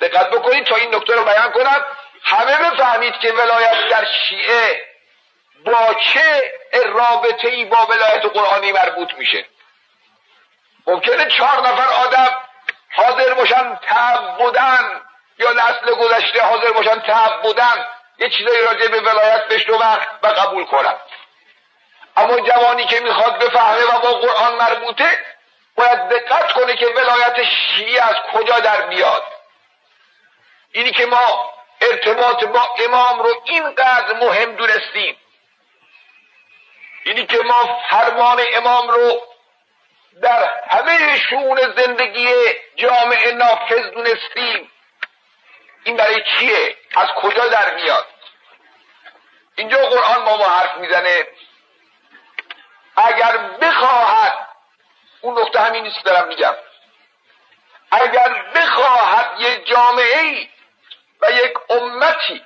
دقت 0.00 0.30
بکنید 0.30 0.64
تا 0.64 0.76
این 0.76 0.94
نکته 0.94 1.14
رو 1.14 1.24
بیان 1.24 1.52
کنم. 1.52 1.84
همه 2.22 2.56
بفهمید 2.56 3.18
که 3.18 3.32
ولایت 3.32 3.88
در 3.88 4.04
شیعه 4.04 4.84
با 5.64 5.94
چه 5.94 6.52
رابطه 6.84 7.48
ای 7.48 7.64
با 7.64 7.86
ولایت 7.86 8.26
قرآنی 8.26 8.72
مربوط 8.72 9.14
میشه. 9.14 9.44
ممکنه 10.86 11.30
چهار 11.30 11.68
نفر 11.68 11.88
آدم 11.88 12.36
حاضر 12.92 13.34
باشن 13.34 13.74
تب 13.74 14.36
بودن 14.38 15.00
یا 15.38 15.52
نسل 15.52 15.94
گذشته 15.94 16.42
حاضر 16.42 16.72
باشن 16.72 17.00
تب 17.00 17.42
بودن. 17.42 17.86
یه 18.18 18.30
چیزایی 18.30 18.62
راجع 18.62 18.88
به 18.88 19.00
ولایت 19.00 19.48
بشنون 19.48 19.78
و 20.22 20.26
قبول 20.26 20.64
کنن. 20.64 20.94
اما 22.16 22.40
جوانی 22.40 22.86
که 22.86 23.00
می‌خواد 23.00 23.38
بفهمه 23.38 23.84
و 23.84 24.00
با 24.00 24.12
قرآن 24.12 24.54
مربوطه 24.54 25.33
باید 25.76 26.08
دقت 26.08 26.52
کنه 26.52 26.76
که 26.76 26.86
ولایت 26.86 27.36
شیعه 27.44 28.02
از 28.02 28.16
کجا 28.32 28.60
در 28.60 28.86
میاد. 28.86 29.24
اینی 30.72 30.90
که 30.90 31.06
ما 31.06 31.52
ارتباط 31.80 32.44
با 32.44 32.68
امام 32.78 33.22
رو 33.22 33.42
اینقدر 33.44 34.14
مهم 34.14 34.52
دونستیم. 34.52 35.16
اینی 37.04 37.26
که 37.26 37.38
ما 37.38 37.80
فرمان 37.90 38.40
امام 38.54 38.88
رو 38.88 39.22
در 40.22 40.60
همه 40.70 41.18
شون 41.18 41.72
زندگی 41.76 42.34
جامعه 42.76 43.32
نافذ 43.32 43.90
دونستیم. 43.90 44.70
این 45.84 45.96
برای 45.96 46.22
چیه؟ 46.22 46.76
از 46.96 47.08
کجا 47.08 47.48
در 47.48 47.74
میاد؟ 47.74 48.06
اینجا 49.56 49.76
قرآن 49.76 50.22
ما 50.22 50.36
ما 50.36 50.48
حرف 50.48 50.76
می‌زنه. 50.76 51.26
اگر 52.96 53.38
بخواهد 53.38 54.53
اون 55.24 55.38
نقطه 55.38 55.60
همین 55.60 55.82
نیست 55.82 56.04
دارم 56.04 56.28
میگم. 56.28 56.54
اگر 57.90 58.42
بخواهد 58.54 59.40
یک 59.40 59.66
جامعه 59.66 60.48
و 61.20 61.30
یک 61.30 61.52
امتی 61.70 62.44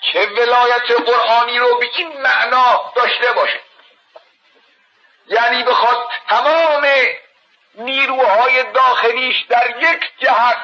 که 0.00 0.20
ولایت 0.20 0.90
قرآنی 0.90 1.58
رو 1.58 1.78
به 1.78 1.90
این 1.96 2.20
معنا 2.22 2.92
داشته 2.96 3.32
باشه 3.32 3.60
یعنی 5.26 5.62
بخواد 5.62 6.08
تمام 6.28 6.86
نیروهای 7.74 8.72
داخلیش 8.72 9.42
در 9.48 9.74
یک 9.80 10.00
جهت 10.18 10.56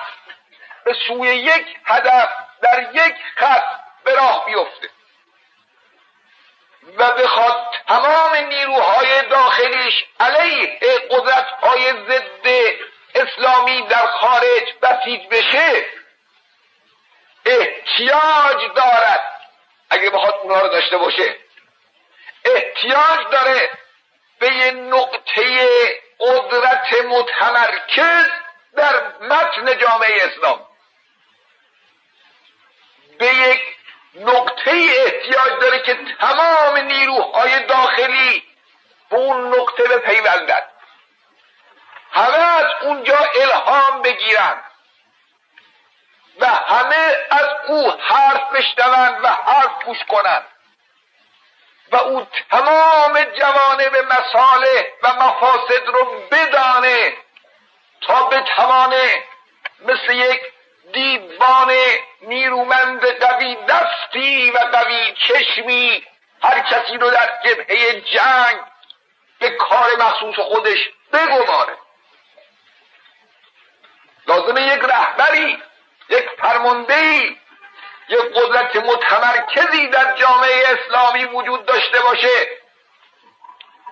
به 0.85 0.96
سوی 1.08 1.28
یک 1.28 1.66
هدف 1.85 2.28
در 2.62 2.90
یک 2.92 3.14
خط 3.37 3.64
به 4.04 4.14
راه 4.14 4.46
بیفته. 4.46 4.90
و 6.97 7.11
بخواد 7.11 7.66
تمام 7.88 8.35
نیروهای 8.35 9.23
داخلیش 9.29 10.05
علیه 10.21 10.79
قدرت 11.11 11.47
های 11.47 11.92
ضد 11.92 12.73
اسلامی 13.14 13.83
در 13.83 14.07
خارج 14.07 14.75
بسیج 14.83 15.27
بشه 15.31 15.87
احتیاج 17.47 18.73
دارد. 18.75 19.40
اگه 19.90 20.11
بخواد 20.11 20.35
اونها 20.42 20.61
رو 20.61 20.68
داشته 20.68 20.97
باشه 20.97 21.37
احتیاج 22.45 23.27
داره 23.31 23.71
به 24.38 24.55
یه 24.55 24.71
نقطه 24.71 25.68
قدرت 26.21 27.05
متمرکز 27.05 28.31
در 28.77 29.12
متن 29.21 29.79
جامعه 29.79 30.23
اسلام. 30.27 30.66
به 33.18 33.27
یک 33.27 33.61
نقطه 34.14 34.70
احتیاج 34.96 35.61
داره 35.61 35.79
که 35.79 35.98
تمام 36.20 36.77
نیروهای 36.77 37.66
داخلی 37.66 38.44
به 39.11 39.16
اون 39.16 39.55
نقطه 39.55 39.83
بپیوندند 39.83 40.68
همه 42.12 42.38
از 42.38 42.66
اونجا 42.83 43.18
الهام 43.35 44.03
بگیرند 44.03 44.64
و 46.40 46.46
همه 46.46 47.16
از 47.31 47.46
او 47.68 47.90
حرف 47.90 48.53
بشنوند 48.53 49.25
و 49.25 49.29
حرف 49.29 49.85
گوش 49.85 49.98
کنند 50.09 50.46
و 51.92 51.96
او 51.96 52.27
تمام 52.51 53.25
جوانب 53.25 53.96
مساله 53.96 54.92
و 55.03 55.12
مفاسد 55.12 55.87
رو 55.87 56.29
بدانه 56.31 57.12
تا 58.01 58.27
بتوانه 58.27 59.25
مثل 59.81 60.12
یک 60.12 60.51
دیوان 60.92 61.72
نیرومند 62.22 63.05
قوی 63.05 63.57
دستی 63.68 64.50
و 64.50 64.59
قوی 64.59 65.14
چشمی 65.28 66.07
هر 66.42 66.61
کسی 66.61 66.98
رو 66.98 67.11
در 67.11 67.31
جبهه 67.44 68.00
جنگ 68.00 68.61
به 69.38 69.50
کار 69.50 69.96
مخصوص 69.98 70.37
خودش 70.38 70.78
بگماره. 71.12 71.76
لازمه 74.26 74.62
یک 74.62 74.81
رهبری 74.83 75.62
یک 76.09 76.28
فرماندهی 76.38 77.38
یک 78.09 78.20
قدرت 78.35 78.76
متمرکزی 78.76 79.87
در 79.87 80.16
جامعه 80.16 80.64
اسلامی 80.68 81.24
وجود 81.24 81.66
داشته 81.66 82.00
باشه 82.00 82.48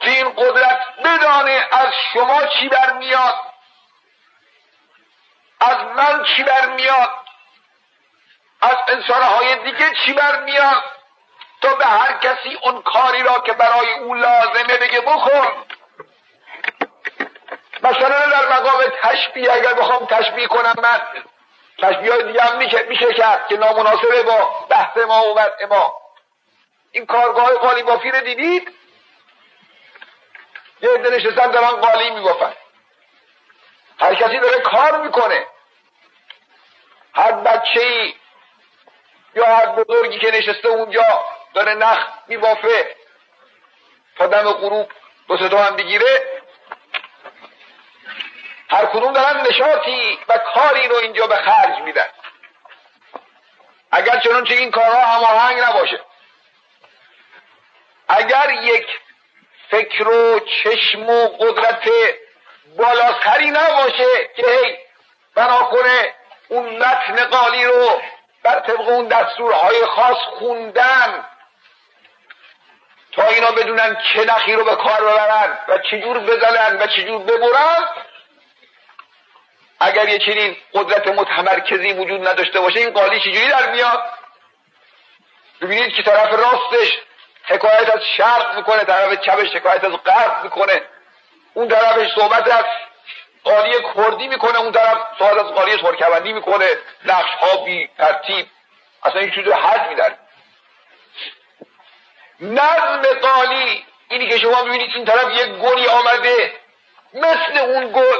که 0.00 0.10
این 0.10 0.30
قدرت 0.30 0.80
بدانه 1.04 1.68
از 1.72 1.88
شما 2.12 2.46
چی 2.46 2.68
برمیاد. 2.68 3.49
از 5.60 5.76
من 5.96 6.24
چی 6.24 6.42
برمیاد؟ 6.42 7.10
از 8.60 8.76
انسانهای 8.88 9.56
دیگه 9.56 9.90
چی 10.04 10.12
برمیاد؟ 10.12 10.82
تا 11.60 11.74
به 11.74 11.84
هر 11.84 12.18
کسی 12.18 12.58
اون 12.62 12.82
کاری 12.82 13.22
را 13.22 13.38
که 13.38 13.52
برای 13.52 13.92
او 13.92 14.14
لازمه 14.14 14.76
بگه 14.80 15.00
بکن 15.00 15.64
مثلا 17.82 18.30
در 18.30 18.48
مقام 18.48 18.84
تشبیه 19.02 19.52
اگر 19.52 19.74
بخوام 19.74 20.06
تشبیه 20.06 20.46
کنم 20.46 20.74
من 20.82 21.00
تشبیه 21.78 22.12
های 22.12 22.22
دیگه 22.22 22.42
هم 22.42 22.58
میشه 22.88 23.14
کرد 23.14 23.48
که 23.48 23.56
نامناسبه 23.56 24.22
با 24.22 24.66
بحث 24.68 24.96
ما 24.96 25.24
و 25.24 25.38
وضع 25.38 25.66
ما. 25.66 26.00
این 26.92 27.06
کارگاه 27.06 27.54
قالی 27.54 27.82
بافی 27.82 28.10
رو 28.10 28.20
دیدید؟ 28.20 28.72
یه 30.82 30.90
عده 30.90 31.16
نشستن 31.16 31.50
دارن 31.50 31.70
قالی 31.70 32.10
میبافن 32.10 32.52
هر 34.00 34.14
کسی 34.14 34.38
داره 34.38 34.60
کار 34.60 35.00
می‌کنه. 35.00 35.46
هر 37.14 37.32
بچه 37.32 37.80
ای 37.80 38.14
یا 39.34 39.46
هر 39.46 39.66
بزرگی 39.66 40.18
که 40.18 40.30
نشسته 40.30 40.68
اونجا 40.68 41.24
داره 41.54 41.74
نخ 41.74 42.06
میبافه 42.26 42.96
تا 44.16 44.26
دم 44.26 44.52
غروب 44.52 44.92
دو 45.28 45.36
سه 45.36 45.58
هم 45.58 45.76
بگیره 45.76 46.40
هر 48.70 48.86
کدوم 48.86 49.12
دارن 49.12 49.46
نشاطی 49.46 50.18
و 50.28 50.38
کاری 50.38 50.88
رو 50.88 50.96
اینجا 50.96 51.26
به 51.26 51.36
خرج 51.36 51.78
میدن. 51.78 52.08
اگر 53.92 54.20
چنانچه 54.20 54.54
این 54.54 54.70
کارها 54.70 55.04
هماهنگ 55.04 55.60
نباشه. 55.60 56.00
اگر 58.08 58.50
یک 58.50 58.86
فکر 59.70 60.08
و 60.08 60.40
چشم 60.40 61.08
و 61.08 61.28
قدرت 61.28 61.90
بالاتری 62.76 63.50
نباشه 63.50 64.30
که 64.36 64.46
هی 64.46 64.78
بنا 65.34 65.58
کنه 65.58 66.14
اون 66.48 66.76
متن 66.76 67.24
قالی 67.24 67.64
رو 67.64 68.00
بر 68.42 68.60
طبق 68.60 68.88
اون 68.88 69.08
دستورهای 69.08 69.86
خاص 69.86 70.16
خوندن 70.16 71.26
تا 73.12 73.26
اینا 73.26 73.50
بدونن 73.50 73.96
چه 74.12 74.24
نخی 74.24 74.52
رو 74.52 74.64
به 74.64 74.76
کار 74.76 75.00
ببرن 75.00 75.58
و 75.68 75.78
چجور 75.78 76.18
بزنن 76.18 76.82
و 76.82 76.86
چجور 76.86 77.22
ببرن. 77.22 77.88
اگر 79.80 80.08
یه 80.08 80.18
چنین 80.18 80.56
قدرت 80.74 81.06
متمرکزی 81.06 81.92
وجود 81.92 82.28
نداشته 82.28 82.60
باشه 82.60 82.80
این 82.80 82.90
قالی 82.90 83.20
چجوری 83.20 83.48
در 83.48 83.72
میاد؟ 83.72 84.02
ببینید 85.60 85.94
که 85.94 86.02
طرف 86.02 86.30
راستش 86.32 86.98
حکایت 87.44 87.96
از 87.96 88.00
شرق 88.16 88.56
می‌کنه 88.56 88.84
طرف 88.84 89.20
چپش 89.20 89.56
حکایت 89.56 89.84
از 89.84 89.92
غرب 89.92 90.44
می‌کنه. 90.44 90.82
اون 91.54 91.68
طرفش 91.68 92.14
صحبت 92.14 92.50
از 92.50 92.64
قالی 93.44 93.74
کردی 93.96 94.28
می‌کنه 94.28 94.58
اون 94.58 94.72
طرف 94.72 94.98
صحبت 95.18 95.38
از 95.38 95.52
قالی 95.52 95.76
ترکمندی 95.76 96.32
می‌کنه 96.32 96.66
نقش 97.04 97.30
ها 97.30 97.56
بی 97.64 97.88
ترتیب 97.98 98.46
اصلا 99.02 99.20
این 99.20 99.30
چیز 99.30 99.46
رو 99.46 99.54
حد 99.54 99.88
میدن. 99.88 100.18
نظم 102.40 103.02
قالی 103.22 103.84
اینی 104.08 104.28
که 104.28 104.38
شما 104.38 104.62
ببینید 104.62 104.90
این 104.94 105.04
طرف 105.04 105.32
یک 105.32 105.48
گلی 105.48 105.86
آمده 105.86 106.52
مثل 107.14 107.58
اون 107.58 107.92
گل 107.92 108.18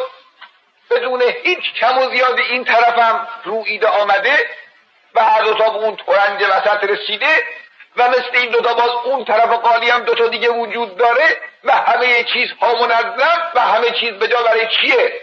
بدون 0.91 1.23
هیچ 1.23 1.75
کم 1.81 1.99
و 1.99 2.11
زیاد 2.11 2.39
این 2.39 2.65
طرفم 2.65 3.29
رویده 3.45 3.89
آمده 3.89 4.51
و 5.15 5.25
هر 5.25 5.43
دوتا 5.43 5.71
به 5.71 5.77
اون 5.77 5.97
ترنج 5.97 6.43
وسط 6.43 6.85
رسیده. 6.85 7.47
و 7.97 8.09
مثل 8.09 8.31
این 8.33 8.51
دوتا 8.51 8.75
باز 8.75 8.91
اون 9.05 9.25
طرف 9.25 9.53
قالی 9.53 9.91
هم 9.91 10.05
دوتا 10.05 10.29
دیگه 10.29 10.49
وجود 10.49 10.97
داره 10.97 11.41
و 11.65 11.73
همه 11.73 12.25
چیز 12.25 12.51
ها 12.61 12.73
منظم 12.73 13.53
و 13.55 13.61
همه 13.61 13.91
چیز 13.91 14.13
به 14.13 14.29
جا 14.29 14.43
برای 14.43 14.69
چیه؟ 14.69 15.21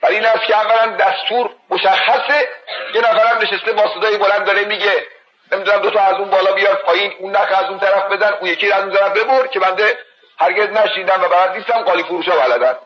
برای 0.00 0.14
این 0.14 0.26
است 0.26 0.42
که 0.42 0.56
اولا 0.56 0.96
دستور 0.96 1.50
مشخصه. 1.70 2.48
یه 2.94 3.00
نفرم 3.00 3.38
نشسته 3.38 3.72
با 3.72 3.94
صدای 3.94 4.16
بلند 4.16 4.44
داره 4.44 4.64
میگه 4.64 5.06
نمی‌دونم 5.52 5.78
دوتا 5.78 6.00
از 6.00 6.14
اون 6.14 6.30
بالا 6.30 6.52
بیار 6.52 6.74
پایین 6.74 7.14
اون 7.18 7.36
نخ 7.36 7.52
از 7.58 7.64
اون 7.64 7.78
طرف 7.78 8.12
بزن 8.12 8.32
اون 8.32 8.50
یکی 8.50 8.72
از 8.72 8.82
اون 8.82 8.92
طرف 8.92 9.12
ببر 9.12 9.46
که 9.46 9.60
بنده 9.60 9.98
هرگز 10.38 10.68
نشیدم 10.68 11.22
و 11.24 11.28
بلد 11.28 11.56
نیستم. 11.56 11.82
قالی 11.82 12.02
فروش 12.02 12.28
ها 12.28 12.38
بلدن. 12.38 12.78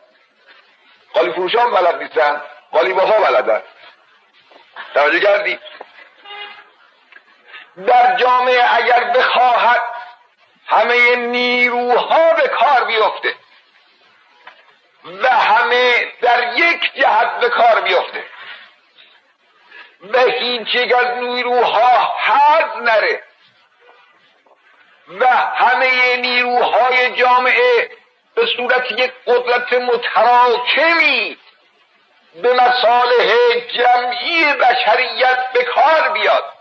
قالی 1.13 1.31
فروش 1.31 1.55
ها 1.55 1.69
بلد 1.69 2.01
نیستن. 2.01 2.41
قالی 2.71 2.91
ها 2.91 3.19
بلدن. 3.19 3.61
توجه 4.93 5.19
کردی؟ 5.19 5.59
در 7.87 8.15
جامعه 8.15 8.75
اگر 8.75 9.03
بخواهد 9.03 9.83
همه 10.67 11.15
نیروها 11.15 12.33
به 12.33 12.47
کار 12.47 12.85
بیفته 12.85 13.35
و 15.03 15.29
همه 15.29 16.07
در 16.21 16.53
یک 16.57 16.93
جهت 16.95 17.39
به 17.39 17.49
کار 17.49 17.81
بیفته 17.81 18.23
و 20.01 20.19
هیچ 20.19 20.75
یک 20.75 20.93
از 20.93 21.17
نیروها 21.17 22.15
حد 22.17 22.77
نره 22.77 23.23
و 25.07 25.27
همه 25.35 26.17
نیروهای 26.17 27.15
جامعه 27.15 27.89
به 28.35 28.45
صورت 28.45 28.91
یک 28.91 29.11
قدرت 29.27 29.73
متراکمی 29.73 31.37
به 32.35 32.53
مصالح 32.53 33.33
جمعی 33.77 34.53
بشریت 34.53 35.51
به 35.53 35.63
کار 35.63 36.09
بیاد. 36.09 36.58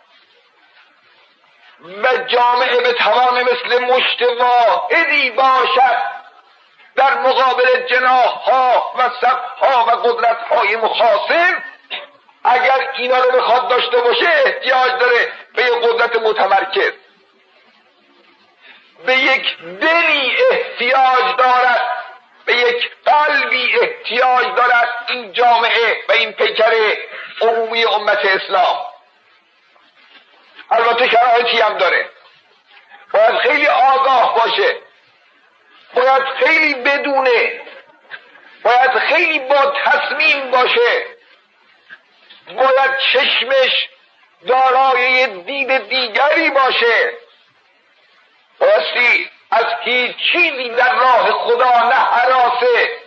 و 1.80 2.16
جامعه 2.26 2.80
به 2.80 2.92
توان 2.92 3.42
مثل 3.42 3.84
مشت 3.84 4.22
واحدی 4.22 5.30
باشد. 5.30 6.18
در 6.96 7.18
مقابل 7.18 7.86
جناح 7.86 8.28
ها 8.28 8.92
و 8.98 9.10
صف 9.20 9.40
ها 9.58 9.84
و 9.84 9.90
قدرت 9.90 10.38
های 10.50 10.76
مخاصم 10.76 11.62
اگر 12.44 12.90
اینا 12.96 13.18
رو 13.18 13.30
بخواد 13.30 13.68
داشته 13.68 14.00
باشه 14.00 14.26
احتیاج 14.44 14.90
داره 15.00 15.32
به 15.54 15.62
یک 15.62 15.72
قدرت 15.72 16.16
متمرکز. 16.16 16.92
به 19.06 19.16
یک 19.16 19.58
دلی 19.80 20.36
احتیاج 20.50 21.36
دارد. 21.38 21.82
به 22.44 22.54
یک 22.54 22.90
قلبی 23.04 23.78
احتیاج 23.80 24.46
دارد 24.56 24.88
این 25.08 25.32
جامعه 25.32 25.96
و 26.08 26.12
این 26.12 26.32
پیکر 26.32 26.72
عمومی 27.40 27.84
امت 27.84 28.24
اسلام. 28.24 28.87
البته 30.70 31.08
شرایطی 31.08 31.60
هم 31.60 31.78
داره. 31.78 32.10
باید 33.12 33.38
خیلی 33.38 33.66
آگاه 33.66 34.34
باشه. 34.34 34.76
باید 35.94 36.22
خیلی 36.22 36.74
بدونه. 36.74 37.60
باید 38.62 38.98
خیلی 38.98 39.38
با 39.38 39.74
تصمیم 39.84 40.50
باشه. 40.50 41.06
باید 42.46 42.98
چشمش 43.12 43.88
دارای 44.46 45.26
دید 45.26 45.88
دیگری 45.88 46.50
باشه. 46.50 47.12
بایستی 48.58 49.30
از 49.50 49.66
هیچ 49.80 50.16
چیزی 50.32 50.68
در 50.68 50.94
راه 50.94 51.30
خدا 51.30 51.88
نه 51.88 51.94
حراسه. 51.94 52.98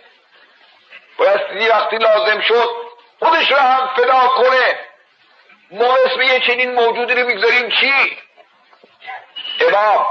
بایستی 1.18 1.68
وقتی 1.68 1.96
لازم 1.96 2.40
شد 2.40 2.70
خودش 3.18 3.52
را 3.52 3.58
هم 3.58 3.90
فدا 3.96 4.28
کنه. 4.28 4.91
ما 5.72 5.96
اسم 6.06 6.22
یه 6.22 6.40
چنین 6.40 6.74
موجودی 6.74 7.14
رو 7.14 7.26
می‌گذاریم 7.26 7.70
چی؟ 7.70 8.18
امام. 9.60 10.06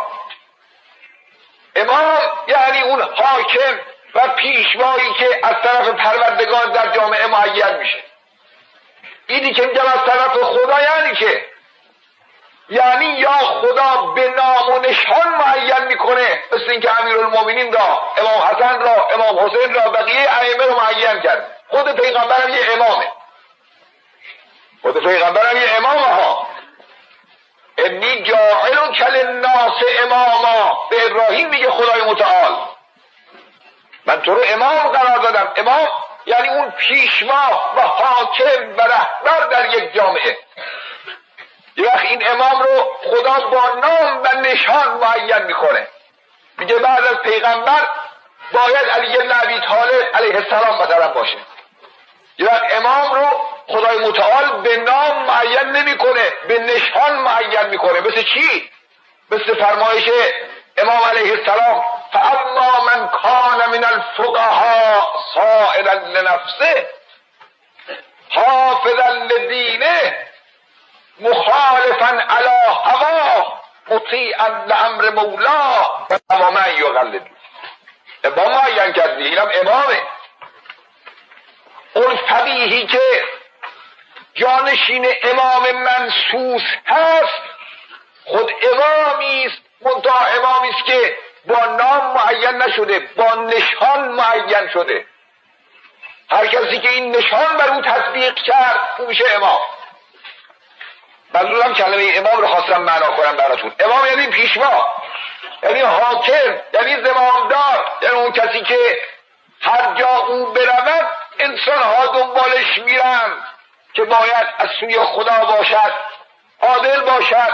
امام 1.75 2.17
یعنی 2.47 2.81
اون 2.81 3.01
حاکم 3.01 3.79
و 4.15 4.27
پیشوایی 4.27 5.13
که 5.13 5.39
از 5.43 5.55
طرف 5.63 5.89
پروردگار 5.89 6.65
در 6.65 6.95
جامعه 6.95 7.27
معین 7.27 7.77
میشه. 7.77 8.03
اینی 9.27 9.53
که 9.53 9.65
میگم 9.65 9.85
از 9.85 10.05
طرف 10.05 10.37
خدا 10.37 10.81
یعنی 10.81 11.15
که؟ 11.15 11.45
یعنی 12.69 13.05
یا 13.05 13.31
خدا 13.31 14.01
به 14.01 14.27
نام 14.27 14.69
و 14.69 14.79
نشان 14.79 15.35
معین 15.37 15.87
می‌کنه. 15.87 16.43
مثل 16.51 16.71
اینکه 16.71 16.97
المومنین 16.99 17.73
را 17.73 18.13
امام 18.17 18.41
حسن 18.41 18.81
را 18.81 19.07
امام 19.09 19.39
حسین 19.39 19.73
را 19.73 19.89
بقیه 19.89 20.29
ائمه 20.29 20.65
رو 20.65 20.79
معین 20.81 21.21
کرد. 21.21 21.57
خود 21.67 21.95
پیغمبرم 21.95 22.49
یه 22.49 22.73
امامه. 22.73 23.20
خود 24.91 25.03
پیغمبرم 25.03 25.57
یه 25.57 25.77
امامه 25.77 26.07
ها 26.07 26.47
انی 27.77 28.23
جاعل 28.23 28.93
کل 28.93 29.27
ناس 29.27 29.83
اماما. 30.03 30.87
به 30.89 31.05
ابراهیم 31.05 31.49
میگه 31.49 31.69
خدای 31.69 32.01
متعال. 32.01 32.67
من 34.05 34.21
تو 34.21 34.35
رو 34.35 34.41
امام 34.45 34.87
قرار 34.87 35.17
دادم. 35.17 35.53
امام 35.55 35.87
یعنی 36.25 36.47
اون 36.47 36.71
پیشوا 36.71 37.71
و 37.75 37.81
حاکم 37.81 38.77
و 38.77 38.81
رهبر 38.81 39.47
در 39.51 39.73
یک 39.73 39.93
جامعه. 39.93 40.37
یه 41.77 41.87
وقت 41.87 42.05
این 42.05 42.27
امام 42.27 42.61
رو 42.61 42.97
خدا 43.09 43.47
با 43.47 43.69
نام 43.69 44.23
و 44.23 44.27
نشان 44.41 44.97
معین 44.97 45.43
می‌کنه. 45.43 45.87
میگه 46.57 46.75
بعد 46.75 47.03
از 47.03 47.17
پیغمبر 47.17 47.87
باید 48.51 48.89
علی 48.89 49.17
بن 49.17 49.31
ابی 49.43 49.59
طالب 49.59 50.15
علیه 50.15 50.35
السلام 50.35 50.81
مثلا 50.81 51.07
باشه. 51.07 51.37
یه 52.37 52.47
وقت 52.47 52.63
امام 52.71 53.13
رو 53.13 53.50
خدای 53.71 53.97
متعال 53.97 54.61
به 54.61 54.77
نام 54.77 55.25
معین 55.25 55.69
نمی‌کنه 55.71 56.33
به 56.47 56.59
نشان 56.59 57.15
معین 57.15 57.63
می‌کنه. 57.69 57.99
مثل 57.99 58.23
چی؟ 58.23 58.69
مثل 59.31 59.55
فرمایش 59.55 60.09
امام 60.77 61.03
علیه 61.03 61.31
السلام 61.31 61.83
فاما 62.13 62.85
من 62.85 63.07
کان 63.07 63.69
من 63.69 63.83
الفقهاء 63.83 65.05
سائلا 65.33 65.93
لنفسه 65.93 66.87
حافظا 68.29 69.09
لدینه 69.09 70.27
مخالفا 71.19 72.25
علی 72.29 72.49
هوا 72.85 73.61
مطیعا 73.87 74.47
لامر 74.67 75.09
مولا. 75.09 75.71
و 76.29 76.51
من 76.51 76.75
یغلد 76.77 77.27
امام 78.23 78.51
معین 78.51 78.93
کردی 78.93 79.23
اینم 79.23 79.49
امامه. 79.61 80.01
اون 81.93 82.15
فقیهی 82.15 82.87
که 82.87 83.23
جانشین 84.33 85.07
امام 85.23 85.71
منسوس 85.71 86.63
هست. 86.87 87.41
خود 88.25 88.51
امامی 88.71 89.45
است. 89.45 89.61
منتها 89.81 90.25
امامی 90.25 90.69
است 90.69 90.85
که 90.85 91.17
با 91.45 91.65
نام 91.65 92.13
معین 92.13 92.61
نشده 92.61 92.99
با 92.99 93.35
نشان 93.35 94.07
معین 94.07 94.69
شده. 94.73 95.05
هر 96.29 96.47
کسی 96.47 96.79
که 96.79 96.89
این 96.89 97.15
نشان 97.15 97.57
بر 97.57 97.69
او 97.69 97.81
تطبیق 97.81 98.35
کرد 98.35 98.79
او 98.97 99.07
میشه 99.07 99.25
امام. 99.35 99.61
منظورم 101.33 101.73
کلمه 101.73 102.13
امام 102.15 102.41
رو 102.41 102.47
خواستم 102.47 102.81
معنا 102.81 103.07
کنم 103.15 103.37
براتون. 103.37 103.71
امام 103.79 104.05
یعنی 104.05 104.27
پیشوا 104.27 104.95
یعنی 105.63 105.79
حاکم 105.79 106.59
یعنی 106.73 107.03
زمامدار 107.03 107.91
یعنی 108.01 108.15
اون 108.15 108.31
کسی 108.31 108.61
که 108.61 109.01
هر 109.61 109.93
جا 109.99 110.07
او 110.07 110.45
برود 110.45 111.07
انسان 111.39 111.83
ها 111.83 112.05
دنبالش 112.05 112.77
میرن. 112.77 113.31
که 113.93 114.03
باید 114.03 114.47
از 114.57 114.69
سوی 114.79 114.99
خدا 114.99 115.45
باشد 115.45 115.93
عادل 116.61 117.01
باشد 117.01 117.53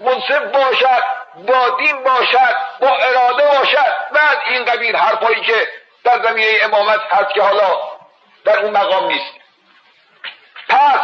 منصف 0.00 0.42
باشد 0.42 1.02
با 1.46 1.70
دین 1.78 2.04
باشد 2.04 2.56
با 2.80 2.88
اراده 2.88 3.58
باشد. 3.58 3.96
بعد 4.12 4.38
این 4.44 4.64
قبیل 4.64 4.96
حرفایی 4.96 5.40
که 5.40 5.68
در 6.04 6.22
زمینه 6.22 6.52
امامت 6.62 7.00
هست 7.12 7.34
که 7.34 7.42
حالا 7.42 7.82
در 8.44 8.58
اون 8.58 8.70
مقام 8.76 9.06
نیست. 9.06 9.34
پس 10.68 11.00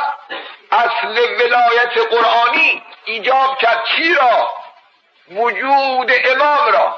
اصل 0.73 1.18
ولایت 1.18 1.99
قرآنی 2.11 2.83
ایجاب 3.05 3.59
کرد 3.59 3.85
چی 3.85 4.14
را؟ 4.14 4.53
وجود 5.31 6.12
امام 6.25 6.73
را. 6.73 6.97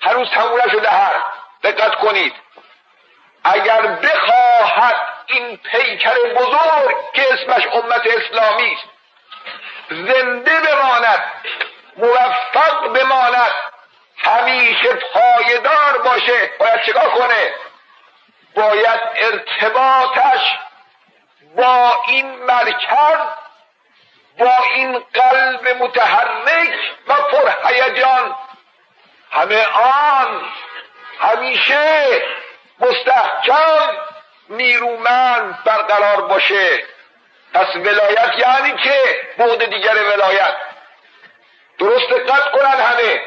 هنوز 0.00 0.30
تموم 0.30 0.68
شده 0.72 0.90
هر 0.90 1.24
دقت 1.62 1.94
کنید. 1.94 2.34
اگر 3.44 3.82
بخواهد 3.86 5.07
این 5.28 5.56
پیکر 5.56 6.14
بزرگ 6.36 6.96
که 7.14 7.22
اسمش 7.32 7.66
امت 7.72 8.06
اسلامی 8.06 8.72
است. 8.72 8.84
زنده 9.90 10.60
بماند 10.60 11.32
موفق 11.96 12.88
بماند 12.92 13.54
همیشه 14.16 14.94
پایدار 14.94 15.98
باشه. 16.04 16.50
باید 16.58 16.82
چیکار 16.82 17.10
کنه؟ 17.10 17.54
باید 18.54 19.00
ارتباطش 19.16 20.58
با 21.56 22.02
این 22.06 22.44
مرکز 22.44 23.18
با 24.38 24.56
این 24.74 24.98
قلب 24.98 25.68
متحرک 25.82 26.74
و 27.08 27.14
پرهیجان. 27.14 28.36
همه 29.30 29.66
آن 29.66 30.52
همیشه 31.20 32.22
مستحکم 32.80 34.07
نیرومند 34.50 35.64
برقرار 35.64 36.20
باشه. 36.20 36.84
پس 37.54 37.76
ولایت 37.76 38.32
یعنی 38.38 38.78
که 38.82 39.20
بعد 39.38 39.64
دیگر 39.64 39.94
ولایت. 39.94 40.56
درست 41.78 42.10
دقت 42.10 42.50
کنن 42.52 42.80
همه. 42.80 43.22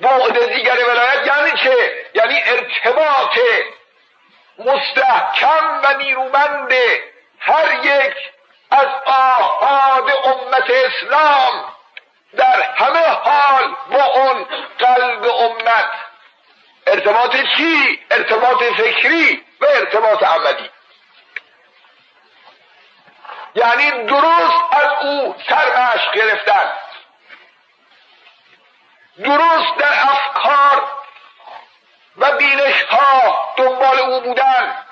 بعد 0.00 0.54
دیگر 0.54 0.78
ولایت 0.88 1.26
یعنی 1.26 1.50
چه؟ 1.50 2.04
یعنی 2.14 2.42
ارتباط 2.46 3.38
مستحکم 4.58 5.80
و 5.84 5.96
نیرومند 5.98 6.72
هر 7.38 7.84
یک 7.84 8.14
از 8.70 8.86
آهاد 9.06 10.10
امت 10.24 10.70
اسلام. 10.70 11.72
در 12.36 12.62
همه 12.62 13.06
حال 13.06 13.76
با 13.90 14.04
اون 14.04 14.46
قلب 14.78 15.24
امت. 15.24 15.90
ارتباط 16.86 17.36
چی؟ 17.56 18.00
ارتباط 18.10 18.62
فکری. 18.62 19.47
و 19.60 19.66
ارتباط 19.66 20.22
عملی 20.22 20.70
یعنی 23.54 23.90
درست 23.90 24.64
از 24.70 24.88
او 25.02 25.34
سرمشق 25.48 26.12
گرفتن. 26.12 26.72
درست 29.24 29.76
در 29.78 29.92
افکار 30.02 30.90
و 32.16 32.32
بینش 32.32 32.82
ها 32.82 33.54
دنبال 33.56 33.98
او 33.98 34.20
بودن. 34.20 34.84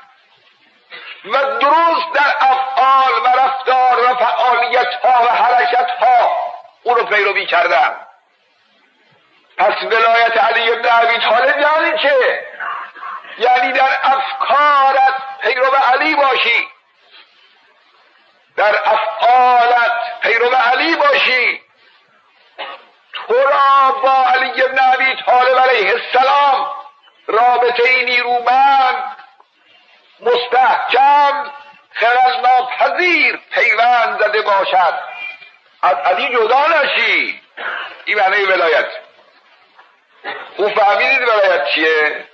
و 1.24 1.58
درست 1.58 2.12
در 2.14 2.34
افعال 2.40 3.12
و 3.24 3.26
رفتار 3.26 4.10
و 4.10 4.14
فعالیت 4.14 4.94
ها 4.94 5.24
و 5.24 5.28
حرکت 5.28 5.90
ها 5.90 6.36
او 6.82 6.94
رو 6.94 7.04
پیروی 7.04 7.46
کردن. 7.46 8.06
پس 9.58 9.82
ولایت 9.82 10.36
علی 10.36 10.70
ابن 10.70 10.88
ابی 10.90 11.18
طالب 11.18 11.60
یعنی 11.60 11.98
چه؟ 11.98 12.45
یعنی 13.38 13.72
در 13.72 13.98
افکارت 14.02 15.14
پیرو 15.42 15.74
علی 15.74 16.14
باشی. 16.14 16.68
در 18.56 18.82
افعالت 18.84 20.20
پیرو 20.22 20.54
علی 20.54 20.96
باشی. 20.96 21.62
تو 23.12 23.34
را 23.34 23.92
با 24.02 24.24
علی 24.24 24.62
ابن 24.62 24.78
ابی 24.92 25.16
طالب 25.26 25.58
علیه 25.58 25.92
السلام 25.92 26.70
رابطه 27.26 28.04
نیرومند 28.04 29.16
مستحکم 30.20 31.50
خلل 31.92 32.40
ناپذیر 32.40 33.40
پیوند 33.52 34.20
زده 34.20 34.42
باشد. 34.42 34.98
از 35.82 35.96
علی 35.96 36.36
جدا 36.36 36.66
نشی. 36.66 37.42
این 38.04 38.18
معنی 38.18 38.44
ولایت. 38.44 38.88
او 40.56 40.68
فهمیدید 40.68 41.22
ولایت 41.22 41.68
چیه؟ 41.74 42.28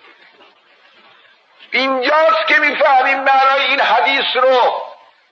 اینجاست 1.73 2.47
که 2.49 2.59
می‌فهمیم 2.59 3.21
معنای 3.21 3.65
این 3.65 3.81
حدیث 3.81 4.37
رو. 4.37 4.83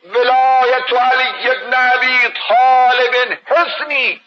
ولایت 0.04 0.92
علی 0.92 1.50
ابن 1.50 1.92
ابی 1.92 2.18
طالب 2.48 3.38
حسنی. 3.46 4.20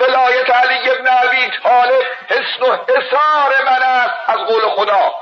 ولایت 0.00 0.50
علی 0.50 0.90
ابن 0.90 1.08
ابی 1.08 1.50
طالب 1.62 2.02
حسن 2.28 2.62
و 2.62 2.76
حسار 2.88 3.64
من 3.64 3.82
از 4.26 4.38
قول 4.38 4.68
خدا. 4.68 5.14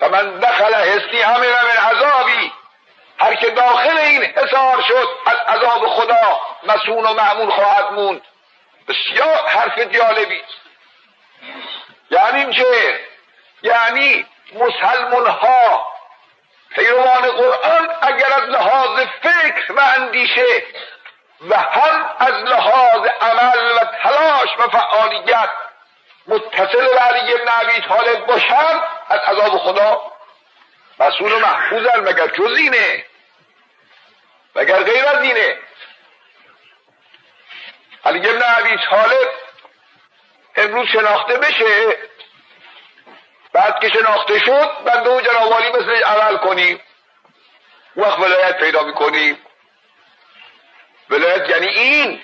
و 0.00 0.08
من 0.08 0.38
دخل 0.38 0.74
حسنی 0.74 1.22
همه 1.22 1.46
من 1.46 1.90
عذابی. 1.90 2.52
هر 3.18 3.34
که 3.34 3.50
داخل 3.50 3.98
این 3.98 4.22
حسار 4.22 4.82
شد 4.88 5.08
از 5.26 5.36
عذاب 5.36 5.88
خدا 5.88 6.40
مسون 6.62 7.04
و 7.04 7.14
معمول 7.14 7.50
خواهد 7.50 7.92
موند. 7.92 8.22
بسیار 8.88 9.46
حرف 9.46 9.78
جالبی. 9.78 10.42
یعنی 12.10 12.54
چه؟ 12.54 13.00
یعنی 13.62 14.26
مسلمان 14.52 15.26
ها 15.26 15.92
پیروان 16.74 17.22
قرآن 17.22 17.96
اگر 18.02 18.32
از 18.32 18.42
لحاظ 18.42 19.00
فکر 19.22 19.72
و 19.72 19.80
اندیشه 19.96 20.62
و 21.40 21.56
هم 21.56 22.14
از 22.18 22.32
لحاظ 22.32 23.06
عمل 23.20 23.72
و 23.72 23.84
تلاش 24.02 24.48
و 24.58 24.68
فعالیت 24.68 25.50
متصل 26.26 26.88
به 26.88 26.98
علی 26.98 27.34
ابن 27.34 27.48
ابی 27.48 27.80
طالب 27.80 28.26
باشند 28.26 28.82
از 29.08 29.20
عذاب 29.20 29.58
خدا 29.58 30.12
مسئول 30.98 31.32
و 31.32 31.38
محفوظن 31.38 32.00
مگر 32.00 32.26
جز 32.26 32.58
اینه؟ 32.58 33.04
مگر 34.56 34.82
غیر 34.82 35.06
از 35.06 35.22
اینه؟ 35.22 35.58
علی 38.04 38.28
ابن 38.28 38.42
ابی 38.58 38.76
طالب 38.90 39.28
امروز 40.56 40.88
شناخته 40.88 41.36
بشه 41.36 41.96
بعد 43.52 43.80
که 43.80 43.88
شناخته 43.88 44.38
شد 44.38 44.70
بنده 44.84 45.10
و 45.10 45.20
جنابالی 45.20 45.68
مثل 45.68 46.04
عمل 46.04 46.36
کنیم. 46.36 46.82
وقت 47.96 48.18
ولایت 48.18 48.58
پیدا 48.58 48.82
می‌کنیم. 48.82 49.46
ولایت 51.10 51.50
یعنی 51.50 51.66
این. 51.66 52.22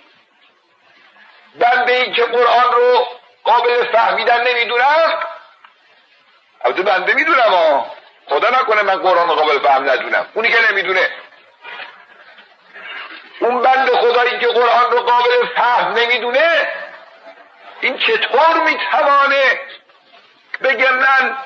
بنده 1.55 1.93
این 1.93 2.15
که 2.15 2.25
قرآن 2.25 2.73
رو 2.73 3.07
قابل 3.45 3.85
فهمیدن 3.93 4.49
نمی‌دونم. 4.49 5.21
البته 6.65 6.83
بنده 6.83 7.15
می‌دونم 7.15 7.85
خدا 8.29 8.51
نکنه 8.51 8.83
من 8.83 8.97
قرآن 8.97 9.29
رو 9.29 9.35
قابل 9.35 9.59
فهم 9.59 9.91
ندونم. 9.91 10.27
اونی 10.35 10.49
که 10.53 10.71
نمی‌دونه. 10.71 11.11
اون 13.41 13.63
بند 13.63 13.91
خدایی 13.91 14.39
که 14.39 14.47
قرآن 14.47 14.91
رو 14.91 15.01
قابل 15.01 15.47
فهم 15.57 15.93
نمی‌دونه 15.93 16.73
این 17.81 17.99
چطور 17.99 18.63
می‌توانه 18.65 19.61
بگه 20.63 20.91
من 20.91 21.37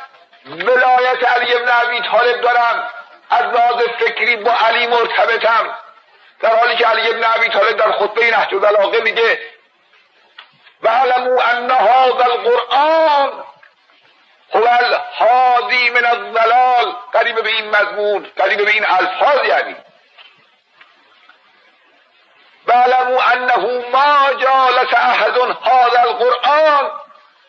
ولایت 0.47 1.25
علی 1.25 1.55
ابن 1.55 1.69
ابی 1.69 2.01
طالب 2.01 2.41
دارم 2.41 2.91
از 3.31 3.43
لحاظ 3.43 3.83
فکری 3.83 4.37
با 4.37 4.53
علی 4.53 4.87
مرتبطم. 4.87 5.79
در 6.41 6.57
حالی 6.57 6.77
که 6.77 6.87
علی 6.87 7.11
ابن 7.11 7.25
ابی 7.25 7.49
طالب 7.49 7.77
در 7.77 7.93
خطبه 7.93 8.31
نهج 8.31 8.55
البلاغه 8.55 9.01
میگه 9.01 9.41
و 10.83 10.89
علمو 10.89 11.41
ان 11.41 11.71
هذا 11.71 12.25
القرآن 12.25 13.45
هو 14.55 14.69
الهادی 14.69 15.91
من 15.91 16.05
الضلال 16.05 16.97
قریب 17.13 17.43
به 17.43 17.49
این 17.49 17.71
مضمون 17.71 18.31
قریب 18.37 18.65
به 18.65 18.71
این 18.71 18.87
الفاظ 18.87 19.47
یعنی. 19.49 19.77
علمو 22.69 23.21
انه 23.33 23.85
ما 23.93 24.35
جالس 24.35 24.95
احد 24.95 25.39
هذا 25.65 26.01
القرآن 26.01 26.91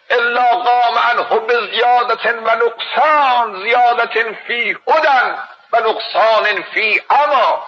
الا 0.09 0.45
قام 0.45 0.97
عنه 0.97 1.39
بزیادت 1.39 2.25
و 2.25 2.55
نقصان 2.55 3.63
زیادت 3.63 4.33
فی 4.47 4.77
هدن 4.87 5.39
و 5.71 5.77
نقصان 5.77 6.61
فی 6.61 7.01
اما. 7.09 7.67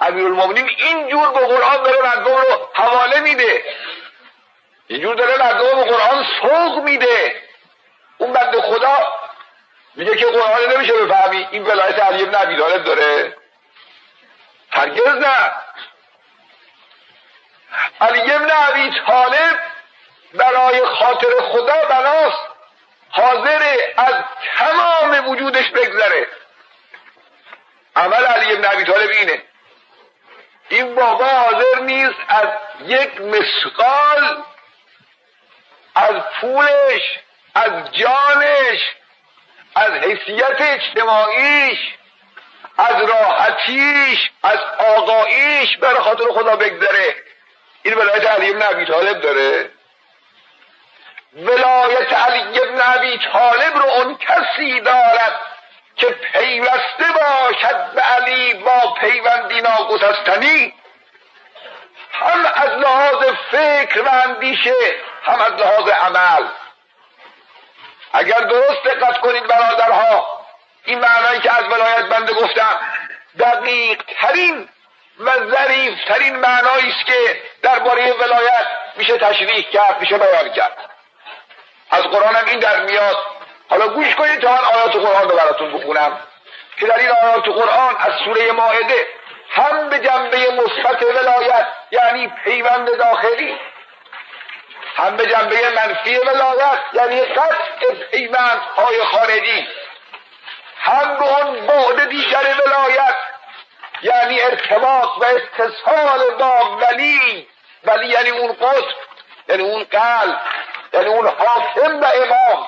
امیر 0.00 0.26
المومنین 0.26 0.70
اینجور 0.78 1.32
به 1.32 1.46
قرآن 1.46 1.82
داره 1.82 2.02
مردم 2.02 2.36
رو 2.36 2.68
حواله 2.74 3.20
میده. 3.20 3.64
اینجور 4.86 5.14
داره 5.14 5.38
مردم 5.38 5.76
به 5.76 5.84
قرآن 5.84 6.26
سوق 6.42 6.84
میده. 6.84 7.42
اون 8.18 8.32
بند 8.32 8.60
خدا 8.60 9.12
میگه 9.94 10.16
که 10.16 10.26
قرآن 10.26 10.72
نمیشه 10.74 10.92
بفهمی. 10.92 11.48
این 11.50 11.62
ولایت 11.62 11.98
علی 11.98 12.22
ابن 12.22 12.56
طالب 12.56 12.84
داره. 12.84 13.36
هرگز 14.70 15.08
نه. 15.08 15.52
علی 18.00 18.32
ابن 18.32 18.50
ابی 18.50 18.90
طالب 19.06 19.69
برای 20.34 20.86
خاطر 20.86 21.40
خدا 21.40 21.84
بناست. 21.88 22.42
حاضر 23.10 23.76
از 23.96 24.14
تمام 24.56 25.28
وجودش 25.28 25.70
بگذره. 25.70 26.26
عمل 27.96 28.24
علی 28.24 28.52
ابن 28.52 28.64
ابی 28.72 28.84
طالب 28.84 29.10
اینه. 29.10 29.42
این 30.68 30.94
بابا 30.94 31.24
حاضر 31.24 31.80
نیست 31.80 32.20
از 32.28 32.48
یک 32.86 33.20
مسقال 33.20 34.42
از 35.94 36.22
پولش 36.40 37.18
از 37.54 37.92
جانش 37.92 38.80
از 39.74 39.90
حیثیت 39.90 40.60
اجتماعیش 40.60 41.78
از 42.78 43.02
راحتیش 43.02 44.30
از 44.42 44.58
آقاییش 44.78 45.76
بر 45.76 45.94
خاطر 45.94 46.24
خدا 46.32 46.56
بگذره. 46.56 47.16
این 47.82 47.94
ولایت 47.94 48.26
علی 48.26 48.50
ابن 48.50 48.62
ابی 48.62 48.86
طالب 48.86 49.20
داره. 49.20 49.70
ولایت 51.36 52.12
علی 52.12 52.60
ابن 52.60 52.80
ابی 52.80 53.18
طالب 53.32 53.76
رو 53.76 53.84
اون 53.90 54.18
کسی 54.18 54.80
دارد 54.80 55.40
که 55.96 56.06
پیوسته 56.06 57.04
باشد 57.14 57.92
به 57.94 58.00
علی 58.00 58.54
با 58.54 58.94
پیوندی 59.00 59.60
ناگسستنی. 59.60 60.74
هم 62.12 62.46
از 62.54 62.70
لحاظ 62.70 63.24
فکر 63.50 64.02
و 64.02 64.08
اندیشه 64.08 64.74
هم 65.24 65.40
از 65.40 65.52
لحاظ 65.52 65.88
عمل. 65.88 66.46
اگر 68.12 68.40
درست 68.40 68.84
دقت 68.84 69.18
کنید 69.18 69.46
برادرها 69.46 70.40
این 70.84 70.98
معنایی 70.98 71.40
که 71.40 71.52
از 71.52 71.64
ولایت 71.64 72.04
بنده 72.04 72.32
گفتم 72.32 72.80
دقیق 73.38 74.02
ترین 74.20 74.68
و 75.18 75.30
ظریف 75.30 76.04
ترین 76.04 76.36
معنایی 76.36 76.90
است 76.90 77.06
که 77.06 77.42
درباره 77.62 78.12
ولایت 78.12 78.66
میشه 78.96 79.18
تشریح 79.18 79.70
کرد 79.70 80.00
میشه 80.00 80.18
بیان 80.18 80.52
کرد. 80.52 80.90
از 81.90 82.02
قرآن 82.02 82.34
هم 82.34 82.44
این 82.46 82.58
در 82.58 82.80
میاد. 82.84 83.16
حالا 83.68 83.88
گوش 83.88 84.14
کنید 84.14 84.40
تا 84.40 84.50
من 84.52 84.58
آیات 84.58 84.96
قرآن 84.96 85.28
رو 85.28 85.36
براتون 85.36 85.72
بخونم. 85.72 86.18
که 86.76 86.86
در 86.86 86.98
این 86.98 87.10
آیات 87.10 87.44
قرآن 87.44 87.96
از 87.98 88.12
سوره 88.24 88.52
ماعده 88.52 89.06
هم 89.50 89.88
به 89.88 89.98
جنبه 89.98 90.38
مثبت 90.50 91.02
ولایت 91.02 91.66
یعنی 91.90 92.32
پیوند 92.44 92.96
داخلی 92.98 93.58
هم 94.96 95.16
به 95.16 95.26
جنبه 95.26 95.56
منفی 95.76 96.16
ولایت 96.16 96.78
یعنی 96.92 97.20
قطع 97.20 97.94
پیوند 98.10 98.60
های 98.76 99.04
خارجی 99.04 99.68
هم 100.76 101.16
به 101.16 101.24
اون 101.24 101.66
بعد 101.66 102.08
دیگر 102.08 102.54
ولایت 102.66 103.14
یعنی 104.02 104.40
ارتباط 104.40 105.08
و 105.20 105.24
اتصال 105.24 106.34
با 106.38 106.76
ولی 106.76 107.48
ولی 107.84 108.06
یعنی 108.06 108.30
اون 108.30 108.52
قطب 108.52 108.84
یعنی 109.48 109.62
اون 109.62 109.84
قلب. 109.84 110.40
یعنی 110.92 111.06
اون 111.06 111.26
حاکم 111.26 112.00
و 112.00 112.04
امام. 112.04 112.66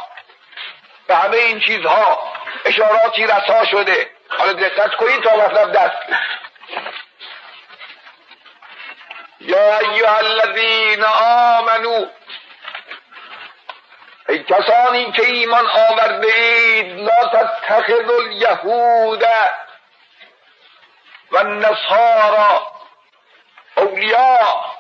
به 1.06 1.16
همه 1.16 1.36
این 1.36 1.60
چیزها 1.60 2.32
اشاراتی 2.64 3.26
رسا 3.26 3.64
شده. 3.64 4.10
حالا 4.28 4.52
دقت 4.52 4.94
کنید 4.94 5.22
تا 5.22 5.36
مطلب 5.36 5.72
دست 5.72 5.96
یا 9.40 9.78
ایها 9.78 10.16
الذین 10.16 11.04
آمنو. 11.04 12.06
ای 14.28 14.42
کسانی 14.42 15.12
که 15.12 15.26
ایمان 15.26 15.66
آورده 15.66 16.26
اید 16.26 16.98
لا 16.98 17.26
تتخذ 17.32 18.10
الیهود 18.10 19.26
و 21.32 21.36
النصارا 21.36 22.66
اولیاء. 23.76 24.71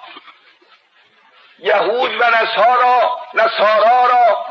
یهود 1.62 2.20
و 2.20 2.24
نصارا 2.24 3.20
نصارا 3.34 4.06
را 4.06 4.46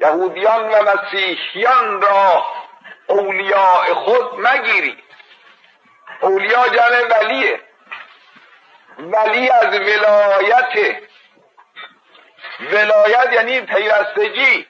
یهودیان 0.00 0.68
و 0.68 0.82
مسیحیان 0.82 2.02
را 2.02 2.44
اولیاء 3.06 3.94
خود 3.94 4.40
مگیرید. 4.40 4.98
اولیا 6.20 6.68
جمع 6.68 7.08
ولیه. 7.10 7.60
ولی 8.98 9.50
از 9.50 9.74
ولایت. 9.74 10.96
ولایت 12.60 13.32
یعنی 13.32 13.60
پیوستگی. 13.60 14.66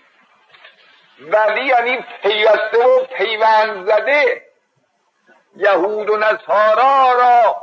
ولی 1.20 1.64
یعنی 1.64 2.04
پیوسته 2.22 2.78
و 2.78 3.04
پیوند 3.04 3.86
زده. 3.86 4.42
یهود 5.56 6.10
و 6.10 6.16
نصارا 6.16 7.12
را 7.12 7.62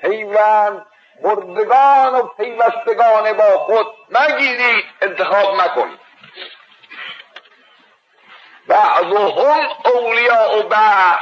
پیوند 0.00 0.86
بردگان 1.22 2.14
و 2.14 2.22
پیوستگان 2.22 3.32
با 3.32 3.58
خود 3.58 3.86
مگیرید 4.10 4.84
انتخاب 5.02 5.60
مکنید 5.60 6.00
بعضهم 8.66 9.68
اولیاء 9.84 10.62
بعض. 10.62 11.18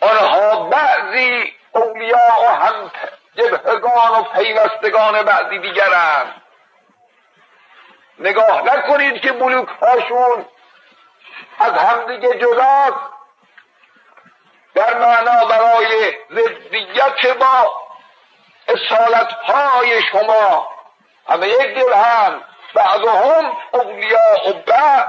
آنها 0.00 0.68
بعضی 0.68 1.52
اولیاء 1.72 2.42
و 2.42 2.48
هم 2.48 2.90
جبهگان 3.36 4.20
و 4.20 4.22
پیوستگان 4.22 5.22
بعضی 5.22 5.58
دیگرند. 5.58 6.42
نگاه 8.18 8.62
نکنید 8.62 9.22
که 9.22 9.32
بلوک 9.32 9.68
هاشون 9.82 10.46
از 11.58 11.72
همدیگه 11.72 12.38
جداست. 12.38 13.18
در 14.74 14.98
معنا 14.98 15.44
برای 15.44 16.16
ضدیت 16.30 17.38
با 17.38 17.87
اصالت 18.68 19.32
های 19.32 20.02
شما. 20.02 20.70
همه 21.28 21.48
یک 21.48 21.74
دل 21.74 21.92
هم 21.92 22.44
بعضهم 22.74 23.56
اولیاء 23.72 24.50
و 24.50 24.52
بعض 24.52 25.08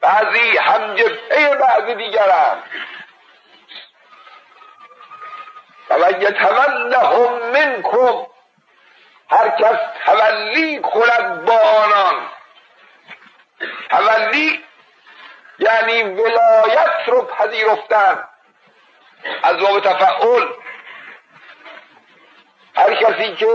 بعضی 0.00 0.58
هم 0.58 0.94
جبهه 0.94 1.54
بعضی 1.54 1.94
دیگرند 1.94 2.62
و 5.90 6.10
یتولهم 6.10 7.50
منکم. 7.50 8.26
هر 9.30 9.48
کس 9.48 9.78
تولی 10.04 10.80
کند 10.80 11.44
با 11.44 11.58
آنان. 11.58 12.28
تولی 13.90 14.64
یعنی 15.58 16.02
ولایت 16.02 16.92
رو 17.06 17.22
پذیرفتن. 17.22 18.28
از 19.42 19.56
باب 19.56 19.80
تفعول 19.80 20.48
هر 22.76 22.94
کسی 22.94 23.36
که 23.36 23.46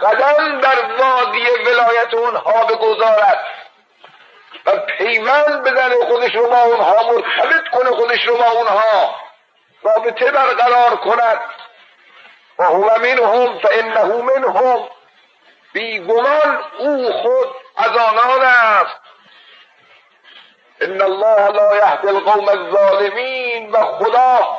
قدم 0.00 0.60
در 0.60 0.76
وادی 0.98 1.46
ولایت 1.66 2.14
اونها 2.14 2.64
بگذارد 2.64 3.46
و 4.66 4.70
پیمان 4.76 5.62
بزنه 5.62 5.94
خودش 6.06 6.34
رو 6.34 6.46
با 6.48 6.60
اونها 6.60 7.12
مرتبط 7.12 7.68
کنه 7.72 7.90
خودش 7.90 8.26
رو 8.26 8.36
با 8.36 8.50
اونها 8.50 9.14
رابطه 9.82 10.30
برقرار 10.30 10.96
کند. 10.96 11.40
و 12.58 12.64
هو 12.64 12.98
منهم 12.98 13.58
فانه 13.58 14.04
منهم. 14.04 14.88
بیگمان 15.72 16.64
او 16.78 17.12
خود 17.12 17.48
از 17.76 17.96
آنان 17.96 18.42
است. 18.44 19.00
ان 20.80 21.02
الله 21.02 21.48
لا 21.48 21.76
یهدی 21.76 22.08
القوم 22.08 22.48
الظالمین 22.48 23.70
و 23.70 23.84
خدا 23.84 24.58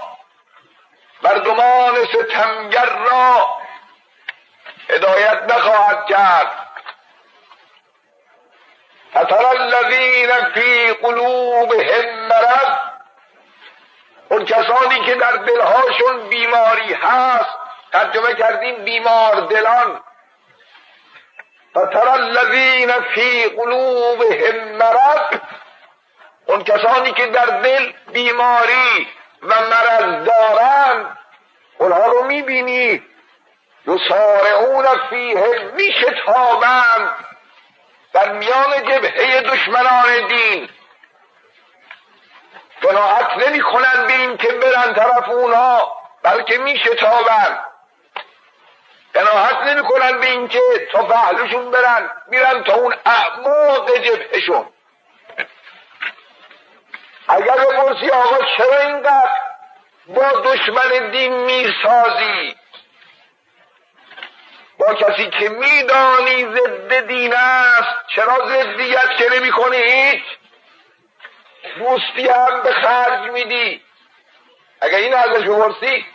مردمان 1.23 2.05
ستمگر 2.05 2.85
را 2.85 3.58
هدایت 4.89 5.43
نخواهد 5.43 6.05
کرد. 6.05 6.51
فتر 9.11 9.45
الذین 9.45 10.29
فی 10.53 10.93
قلوبهم 10.93 12.27
مرض. 12.27 12.77
اون 14.29 14.45
کسانی 14.45 15.05
که 15.05 15.15
در 15.15 15.31
دلهاشون 15.31 16.29
بیماری 16.29 16.93
هست 16.93 17.57
ترجمه 17.91 18.33
کردیم 18.33 18.83
بیمار 18.83 19.35
دلان 19.35 20.03
فتر 21.71 22.09
الذین 22.09 22.91
فی 22.91 23.43
قلوبهم 23.43 24.77
مرض. 24.77 25.39
اون 26.45 26.63
کسانی 26.63 27.11
که 27.11 27.27
در 27.27 27.45
دل 27.45 27.91
بیماری 28.11 29.07
و 29.41 29.47
مرض 29.47 30.25
دارند 30.25 31.17
اونها 31.77 32.05
رو 32.05 32.23
می‌بینی. 32.23 33.08
یسارعون 33.89 34.85
فیه 35.09 35.71
میشتابند 35.75 37.25
در 38.13 38.31
میان 38.31 38.83
جبهه 38.83 39.41
دشمنان 39.41 40.27
دین. 40.27 40.69
قناعت 42.81 43.47
نمی 43.47 43.61
کنند 43.61 44.07
به 44.07 44.13
این 44.13 44.37
که 44.37 44.47
برن 44.47 44.93
طرف 44.93 45.29
اونها 45.29 45.97
بلکه 46.23 46.57
میشتابند 46.57 47.59
قناعت 49.13 49.57
نمی 49.57 49.83
کنند 49.87 50.19
به 50.19 50.27
این 50.27 50.47
که 50.47 50.61
تا 50.91 51.03
پهلوشون 51.03 51.71
برن 51.71 52.11
میرن 52.27 52.63
تا 52.63 52.73
اون 52.73 52.95
اعماق 53.05 53.97
جبهشون 53.97 54.65
اگر 57.27 57.55
بپرسی 57.55 58.09
آقا 58.09 58.37
چرا 58.57 58.77
اینقدر 58.77 59.31
با 60.07 60.31
دشمن 60.31 61.11
دین 61.11 61.33
می‌سازی 61.33 62.58
با 64.79 64.93
کسی 64.93 65.29
که 65.29 65.49
میدانی 65.49 66.45
ضد 66.45 67.07
دین 67.07 67.33
است 67.33 68.07
چرا 68.15 68.47
ضدیت 68.47 69.17
که 69.17 69.29
نمی 69.35 69.51
کنی 69.51 69.77
هیچ 69.77 70.23
دوستی 71.77 72.27
هم 72.27 72.61
به 72.63 72.73
خرج 72.73 73.31
میدی. 73.31 73.81
اگر 74.81 74.97
این 74.97 75.13
ازش 75.13 75.43
بپرسی 75.47 76.05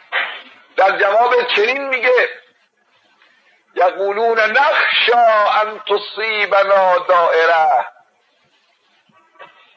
در 0.77 0.99
جواب 0.99 1.35
چنین 1.57 1.89
میگه 1.89 2.29
یقولون 3.75 4.41
نخشا 4.41 5.51
ان 5.63 5.81
تصیبنا 5.81 6.99
دائره. 6.99 7.87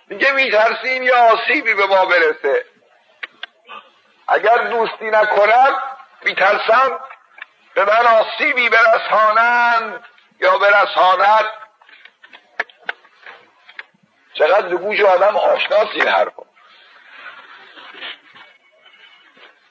میگه 0.08 0.32
میترسیم 0.32 1.04
یا 1.04 1.18
آسیبی 1.18 1.74
به 1.74 1.86
ما 1.86 2.06
برسه. 2.06 2.66
اگر 4.28 4.58
دوستی 4.58 5.06
نکنم 5.06 5.82
میترسم. 6.24 7.00
به 7.78 7.86
من 7.86 8.08
آسیبی 8.08 8.70
برسانند 8.70 10.06
یا 10.40 10.58
برساند؟ 10.58 11.46
چقدر 14.34 14.76
گوش 14.76 15.02
آدم 15.02 15.38
آشناس 15.38 15.88
این 15.94 16.08
حرفا. 16.08 16.44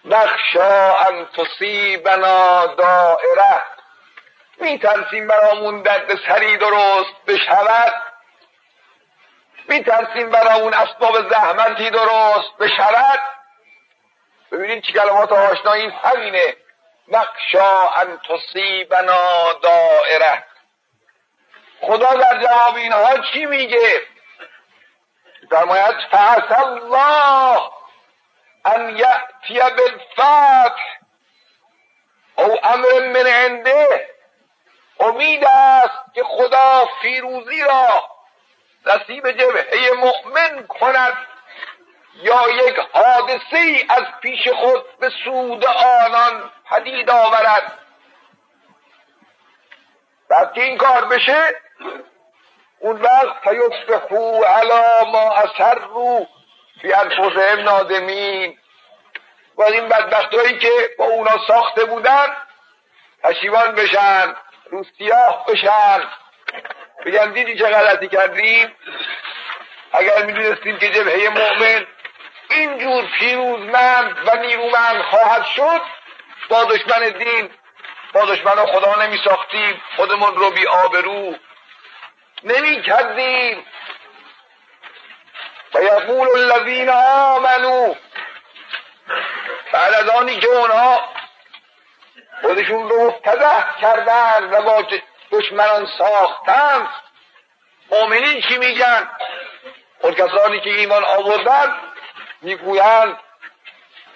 نخشا 0.04 0.96
ان 0.96 1.26
تصیبنا 1.26 2.66
دائره. 2.66 3.62
میترسیم 4.60 5.26
برامون 5.26 5.82
درد 5.82 6.18
سری 6.28 6.56
درست 6.56 7.24
بشود؟ 7.26 7.92
میترسیم 9.68 10.30
برامون 10.30 10.74
اسباب 10.74 11.30
زحمتی 11.30 11.90
درست 11.90 12.56
بشود؟ 12.60 13.20
ببینید 14.52 14.82
چی 14.84 14.92
کلمات 14.92 15.32
آشنایی 15.32 15.88
همینه. 15.88 16.56
نقشا 17.08 17.88
ان 17.88 18.20
تصیبنا 18.28 19.52
دائره. 19.52 20.44
خدا 21.80 22.14
در 22.14 22.42
جواب 22.42 22.74
اینها 22.74 23.18
چی 23.32 23.46
میگه؟ 23.46 24.02
فرماید 25.50 25.96
فعس 26.10 26.58
الله 26.58 27.70
ان 28.64 28.96
یأتی 28.96 29.60
بالفتح. 29.60 30.82
او 32.36 32.66
امر 32.66 33.08
من 33.12 33.26
عنده. 33.26 34.10
امید 35.00 35.44
است 35.44 36.14
که 36.14 36.24
خدا 36.24 36.88
فیروزی 37.02 37.62
را 37.62 38.10
نصیب 38.86 39.30
جبهه 39.30 39.92
مؤمن 39.96 40.66
کند. 40.66 41.16
یا 42.22 42.48
یک 42.48 42.76
حادثه 42.92 43.86
از 43.88 44.04
پیش 44.20 44.48
خود 44.48 44.98
به 44.98 45.10
سود 45.24 45.64
آنان 45.64 46.50
پدید 46.70 47.10
آورد. 47.10 47.78
وقتی 50.30 50.60
این 50.60 50.78
کار 50.78 51.04
بشه 51.04 51.54
اون 52.78 53.02
وقت 53.02 53.48
فیصبحو 53.48 54.44
علا 54.44 55.04
ما 55.04 55.32
اثر 55.32 55.78
رو 55.78 56.26
فی 56.82 56.92
انفسهم 56.92 57.60
نادمین. 57.60 58.58
و 59.56 59.62
این 59.62 59.88
بدبختهایی 59.88 60.58
که 60.58 60.90
با 60.98 61.04
اونا 61.04 61.46
ساخته 61.46 61.84
بودن 61.84 62.36
پشیمان 63.22 63.74
بشن 63.74 64.34
روسیاه 64.70 65.46
بشن. 65.48 66.08
بگن 67.06 67.32
دیدی 67.32 67.58
چه 67.58 67.64
غلطی 67.64 68.08
کردیم؟ 68.08 68.76
اگر 69.92 70.24
می‌دونستیم 70.24 70.78
که 70.78 70.90
جبهه 70.90 71.28
مؤمن 71.28 71.86
اینجور 72.50 73.04
پیروزمند 73.18 74.28
و 74.28 74.36
نیرومند 74.36 75.02
خواهد 75.02 75.46
شد 75.46 75.80
با 76.48 76.64
دشمن 76.64 77.08
دین 77.08 77.50
با 78.12 78.24
دشمن 78.24 78.66
خدا 78.66 79.02
نمی 79.02 79.20
ساختیم 79.24 79.82
خودمون 79.96 80.36
رو 80.36 80.50
بی 80.50 80.66
آبرو 80.66 81.34
نمی 82.42 82.82
کردیم 82.82 83.66
و 85.74 85.82
یقول 85.82 86.28
الذین 86.28 86.88
آمنو 86.88 87.94
بعد 89.72 89.94
از 89.94 90.08
آنی 90.08 90.40
که 90.40 90.46
اونها 90.48 91.08
خودشون 92.42 92.88
رو 92.88 93.06
مفتده 93.06 93.64
کردن 93.80 94.50
و 94.50 94.62
با 94.62 94.84
دشمنان 95.30 95.88
ساختن 95.98 96.88
مؤمنین 97.90 98.40
چی 98.40 98.58
میگن؟ 98.58 99.10
اون 100.00 100.14
کسانی 100.14 100.60
که 100.60 100.70
ایمان 100.70 101.04
آوردن 101.04 101.76
می‌گویند 102.46 103.18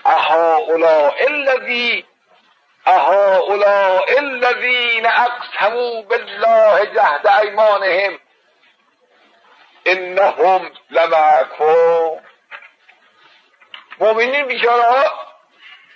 اهؤلاء 0.04 1.14
الذی 1.28 2.06
اهؤلاء 2.86 4.04
الذین 4.18 5.06
اقسموا 5.06 6.02
بالله 6.02 6.86
جهد 6.86 7.26
ایمانهم 7.26 8.20
انهم 9.86 10.70
لمعکم 10.90 12.20
مؤمنین 14.00 14.46
بیچاره 14.46 15.10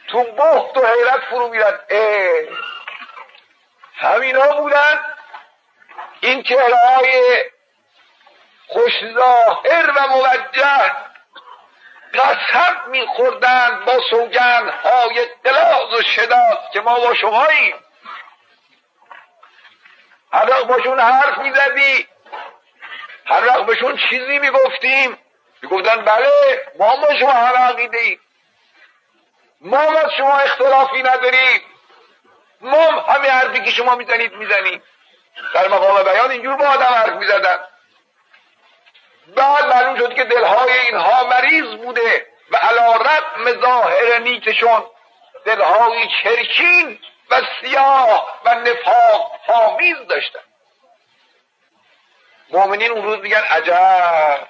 تو 0.09 0.24
بخت 0.24 0.76
و 0.76 0.87
حیرت 0.87 1.20
فرو 1.30 1.49
میرن. 1.49 1.78
همینا 3.97 4.61
بودن. 4.61 5.01
این 6.20 6.43
چهره 6.43 6.76
های 6.76 7.45
خوشظاهر 8.68 9.91
و 9.97 10.09
موجه 10.09 11.14
قسم 12.15 12.77
میخوردن 12.87 13.85
با 13.87 14.01
سوگن 14.11 14.69
های 14.69 15.27
دلاز 15.45 15.93
و 15.93 16.03
شداد 16.03 16.59
که 16.73 16.81
ما 16.81 16.99
با 16.99 17.15
شماییم 17.15 17.75
هر 20.33 20.51
وقت 20.51 20.65
باشون 20.65 21.01
حرف 21.01 21.39
می‌زدی 21.39 22.09
هر 23.27 23.47
وقت 23.47 23.67
بهشون 23.67 23.97
چیزی 23.97 24.39
می‌گفتیم 24.39 25.19
می‌گفتن 25.62 26.05
بله 26.05 26.31
ما 26.79 26.97
با 26.97 27.15
شما 27.19 27.33
هر 27.33 27.57
عقیده 27.57 27.99
ایم 27.99 28.21
ما 29.61 29.87
با 29.87 30.09
شما 30.17 30.39
اختلافی 30.39 31.03
نداریم. 31.03 31.61
ما 32.61 32.91
همه 32.91 33.31
حرفی 33.31 33.61
که 33.61 33.71
شما 33.71 33.95
می‌زنید 33.95 34.33
می‌زنیم. 34.33 34.83
در 35.55 35.69
مقام 35.69 36.03
بیان 36.03 36.31
اینجور 36.31 36.57
با 36.57 36.67
آدم 36.67 36.87
حرف 36.87 37.12
می‌زدن. 37.12 37.59
بعد 39.37 39.64
معلوم 39.64 39.97
شد 39.97 40.14
که 40.14 40.24
دلهای 40.24 40.72
اینها 40.72 41.24
مریض 41.24 41.76
بوده 41.76 42.26
و 42.51 42.57
علا 42.57 42.97
رقم 42.97 43.61
ظاهر 43.61 44.18
نیکشون 44.18 44.85
دلهای 45.45 46.09
چرکین 46.22 46.99
و 47.30 47.43
سیاه 47.61 48.41
و 48.45 48.55
نفاق 48.55 49.41
آمیز 49.49 49.97
داشتن. 50.09 50.41
مؤمنین 52.51 52.91
اون 52.91 53.03
روز 53.03 53.18
میگن 53.18 53.43
عجب. 53.43 54.49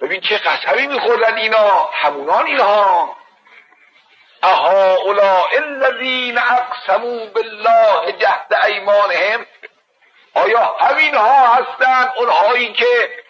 ببین 0.00 0.20
چه 0.20 0.38
قسمی 0.38 0.86
میخوردن 0.86 1.36
اینا. 1.36 1.90
همونان 1.92 2.46
اینها. 2.46 3.16
اهؤلاء 4.42 5.48
الذین 5.52 6.38
اقسموا 6.38 7.26
بالله 7.26 8.12
جهد 8.12 8.54
ایمانهم. 8.66 9.46
آیا 10.34 10.76
همین 10.80 11.14
ها 11.14 11.54
هستند 11.54 12.12
اونهایی 12.16 12.72
که 12.72 13.21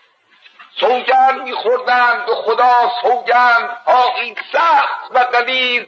سوگند 0.82 1.42
میخوردند 1.42 2.26
به 2.26 2.34
خدا 2.34 2.90
سوگند 3.02 3.76
این 4.16 4.36
سخت 4.52 5.10
و 5.10 5.18
قلیز 5.18 5.86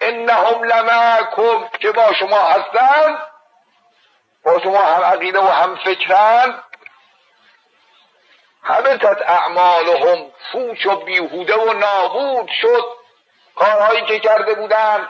انهم 0.00 0.62
لمعکم 0.62 1.68
که 1.80 1.92
با 1.92 2.12
شما 2.12 2.42
هستند 2.42 3.18
با 4.44 4.58
شما 4.58 4.80
هم 4.82 5.04
عقیده 5.04 5.38
و 5.38 5.48
هم 5.48 5.76
فکرند. 5.76 6.64
همتت 8.62 9.22
اعمالهم 9.28 10.32
فوش 10.52 10.86
و 10.86 10.96
بیهوده 10.96 11.56
و 11.56 11.72
نابود 11.72 12.50
شد. 12.62 12.84
کارهایی 13.56 14.04
که 14.04 14.18
کرده 14.18 14.54
بودند 14.54 15.08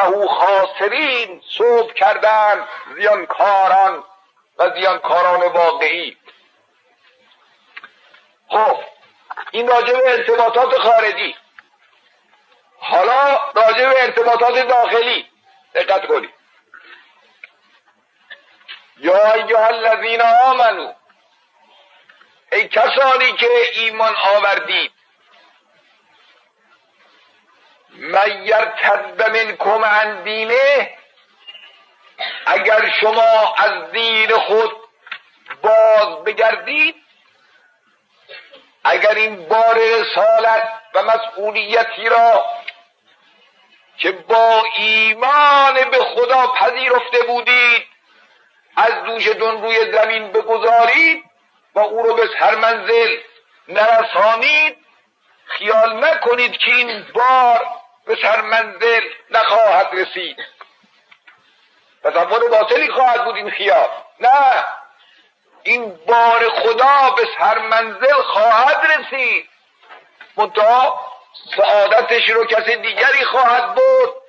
او 0.00 0.28
خاسرین 0.28 1.42
صبح 1.58 1.92
کردن 1.92 2.68
زیانکاران 2.96 4.04
و 4.58 4.70
زیانکاران 4.70 5.40
واقعی. 5.40 6.16
خب 8.50 8.78
این 9.50 9.68
راجع 9.68 9.92
به 9.92 10.10
ارتباطات 10.10 10.78
خارجی. 10.78 11.36
حالا 12.78 13.40
راجع 13.54 13.88
به 13.88 14.02
ارتباطات 14.02 14.68
داخلی. 14.68 15.30
دقت 15.74 16.06
کنید. 16.06 16.34
یا 18.96 19.32
ایها 19.32 19.66
الذین 19.66 20.22
آمنو 20.22 20.92
ای 22.52 22.68
کسانی 22.68 23.32
که 23.32 23.48
ایمان 23.72 24.16
آوردید 24.16 24.92
من 27.88 28.44
یرتد 28.44 29.22
منکم 29.22 29.84
عن 29.84 30.22
دینه 30.22 30.98
اگر 32.46 32.90
شما 33.00 33.54
از 33.56 33.90
دین 33.92 34.38
خود 34.38 34.76
باز 35.62 36.24
بگردید 36.24 36.99
اگر 38.84 39.14
این 39.14 39.48
بار 39.48 39.78
رسالت 39.78 40.68
و 40.94 41.02
مسئولیتی 41.02 42.08
را 42.08 42.44
که 43.98 44.12
با 44.12 44.62
ایمان 44.76 45.74
به 45.90 45.98
خدا 45.98 46.46
پذیرفته 46.46 47.22
بودید 47.22 47.86
از 48.76 48.92
دوشتون 49.04 49.62
روی 49.62 49.92
زمین 49.92 50.32
بگذارید 50.32 51.24
و 51.74 51.80
او 51.80 52.02
رو 52.02 52.14
به 52.14 52.28
هر 52.38 52.54
منزل 52.54 53.18
نرسانید 53.68 54.76
خیال 55.44 56.04
نکنید 56.04 56.56
که 56.56 56.74
این 56.74 57.06
بار 57.14 57.66
به 58.06 58.16
سر 58.22 58.40
منزل 58.40 59.00
نخواهد 59.30 59.88
رسید. 59.92 60.36
تصور 62.04 62.48
باطلی 62.48 62.90
خواهد 62.90 63.24
بود 63.24 63.36
این 63.36 63.50
خیال. 63.50 63.88
نه! 64.20 64.64
این 65.62 65.98
بار 66.06 66.48
خدا 66.48 67.10
به 67.16 67.28
سر 67.38 67.58
منزل 67.58 68.22
خواهد 68.22 68.86
رسید. 68.86 69.48
منتها 70.36 71.00
سعادتش 71.56 72.30
رو 72.30 72.44
کسی 72.44 72.76
دیگری 72.76 73.24
خواهد 73.24 73.74
بود 73.74 74.22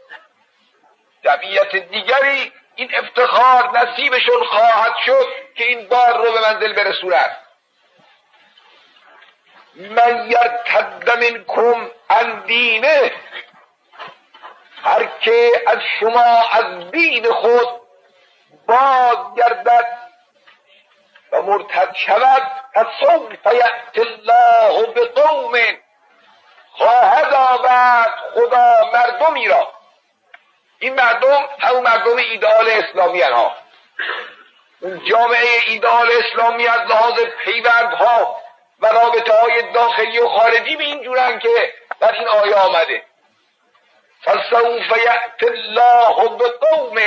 طبیعت 1.23 1.75
دیگری 1.75 2.51
این 2.75 2.95
افتخار 2.95 3.79
نصیبشون 3.79 4.45
خواهد 4.45 4.93
شد 5.05 5.27
که 5.55 5.63
این 5.63 5.87
بار 5.87 6.17
رو 6.17 6.31
به 6.31 6.41
منزل 6.41 6.73
برسونند 6.73 7.37
من 9.75 10.31
یرتد 10.31 11.09
منکم 11.09 11.91
عن 12.09 12.39
دینه. 12.39 13.11
هر 14.83 15.09
که 15.21 15.51
از 15.67 15.77
شما 15.99 16.43
از 16.51 16.91
دین 16.91 17.31
خود 17.31 17.67
باز 18.67 19.35
گردد 19.37 20.10
و 21.31 21.41
مرتد 21.41 21.95
شود 21.95 22.47
فسوف 22.73 23.53
یأت 23.53 23.97
الله 23.97 24.85
به 24.85 25.05
قوم 25.05 25.53
خواهد 26.71 27.33
آورد 27.33 28.13
خدا 28.33 28.91
مردمی 28.93 29.47
را. 29.47 29.73
این 30.79 30.95
مردم 30.95 31.49
همون 31.59 31.83
مردم 31.83 32.17
ایدال 32.17 32.69
اسلامی 32.69 33.21
ها. 33.21 33.55
اون 34.81 35.05
جامعه 35.05 35.59
ایدال 35.67 36.11
اسلامی 36.11 36.67
از 36.67 36.79
لحاظ 36.79 37.19
پیوندها 37.45 38.41
و 38.79 38.87
رابطه 38.87 39.33
های 39.41 39.71
داخلی 39.71 40.19
و 40.19 40.27
خارجی 40.27 40.75
به 40.75 40.83
این 40.83 41.03
جورن 41.03 41.39
که 41.39 41.73
در 41.99 42.11
این 42.11 42.27
آیه 42.27 42.55
آمده. 42.55 43.03
فسوف 44.25 44.97
یأت 45.05 45.43
الله 45.43 46.37
به 46.37 46.49
قوم 46.49 46.97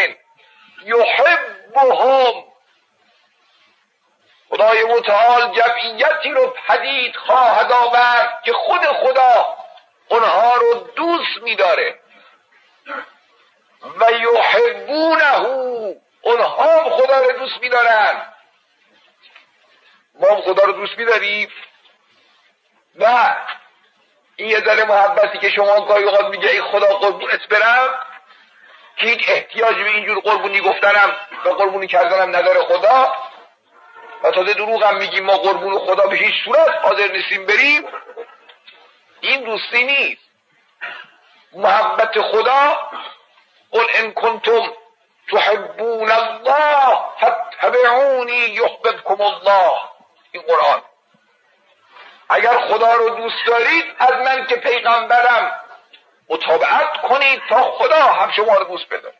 یحبهم. 0.84 2.53
خدای 4.54 4.84
متعال 4.84 5.52
جمعیتی 5.52 6.30
رو 6.30 6.54
پدید 6.66 7.16
خواهد 7.16 7.72
آورد 7.72 8.42
که 8.44 8.52
خود 8.52 8.80
خدا 8.80 9.56
اونها 10.08 10.54
رو 10.54 10.74
دوست 10.74 11.42
میداره. 11.42 11.98
و 14.00 14.10
یحبونه 14.12 15.36
اونها 16.22 16.90
خدا 16.90 17.20
رو 17.20 17.32
دوست 17.32 17.60
میدارن. 17.60 18.22
ما 20.20 20.28
هم 20.28 20.40
خدا 20.40 20.64
رو 20.64 20.72
دوست 20.72 20.98
میداریم. 20.98 21.48
و 23.00 23.34
این 24.36 24.50
یه 24.50 24.60
ذره 24.60 24.84
محبتی 24.84 25.38
که 25.38 25.50
شما 25.50 25.80
گاهی 25.80 26.04
اوقات 26.04 26.26
میگه 26.26 26.48
ای 26.48 26.62
خدا 26.62 26.86
قربونت 26.86 27.48
برم 27.48 27.88
که 28.96 29.06
هیچ 29.06 29.28
احتیاج 29.28 29.76
به 29.76 29.90
اینجور 29.90 30.20
قربونی 30.20 30.60
گفتنم 30.60 31.16
و 31.44 31.48
قربونی 31.48 31.86
کردنم 31.86 32.36
نداره 32.36 32.60
خدا. 32.60 33.14
و 34.24 34.30
تازه 34.30 34.54
دروغ 34.54 34.84
هم 34.84 34.96
میگیم 34.96 35.24
ما 35.24 35.36
قربون 35.36 35.78
خدا 35.78 36.06
به 36.06 36.16
هیچ 36.16 36.34
صورت 36.44 36.68
حاضر 36.82 37.12
نیستیم 37.12 37.46
بریم. 37.46 37.88
این 39.20 39.44
دوستی 39.44 39.84
نیست. 39.84 40.22
محبت 41.52 42.20
خدا 42.20 42.90
قل 43.70 43.86
ان 43.94 44.12
کنتم 44.12 44.72
تحبون 45.32 46.10
الله 46.10 46.98
فاتبعونی 47.20 48.32
یحببکم 48.32 49.20
الله. 49.20 49.72
این 50.32 50.42
قرآن. 50.42 50.82
اگر 52.28 52.60
خدا 52.60 52.92
رو 52.92 53.10
دوست 53.10 53.46
دارید 53.46 53.84
از 53.98 54.12
من 54.12 54.46
که 54.46 54.56
پیغمبرم 54.56 55.60
مطابقت 56.28 57.00
کنید 57.00 57.42
تا 57.48 57.62
خدا 57.62 58.02
هم 58.02 58.30
شما 58.30 58.54
رو 58.54 58.64
دوست 58.64 58.88
بده. 58.88 59.12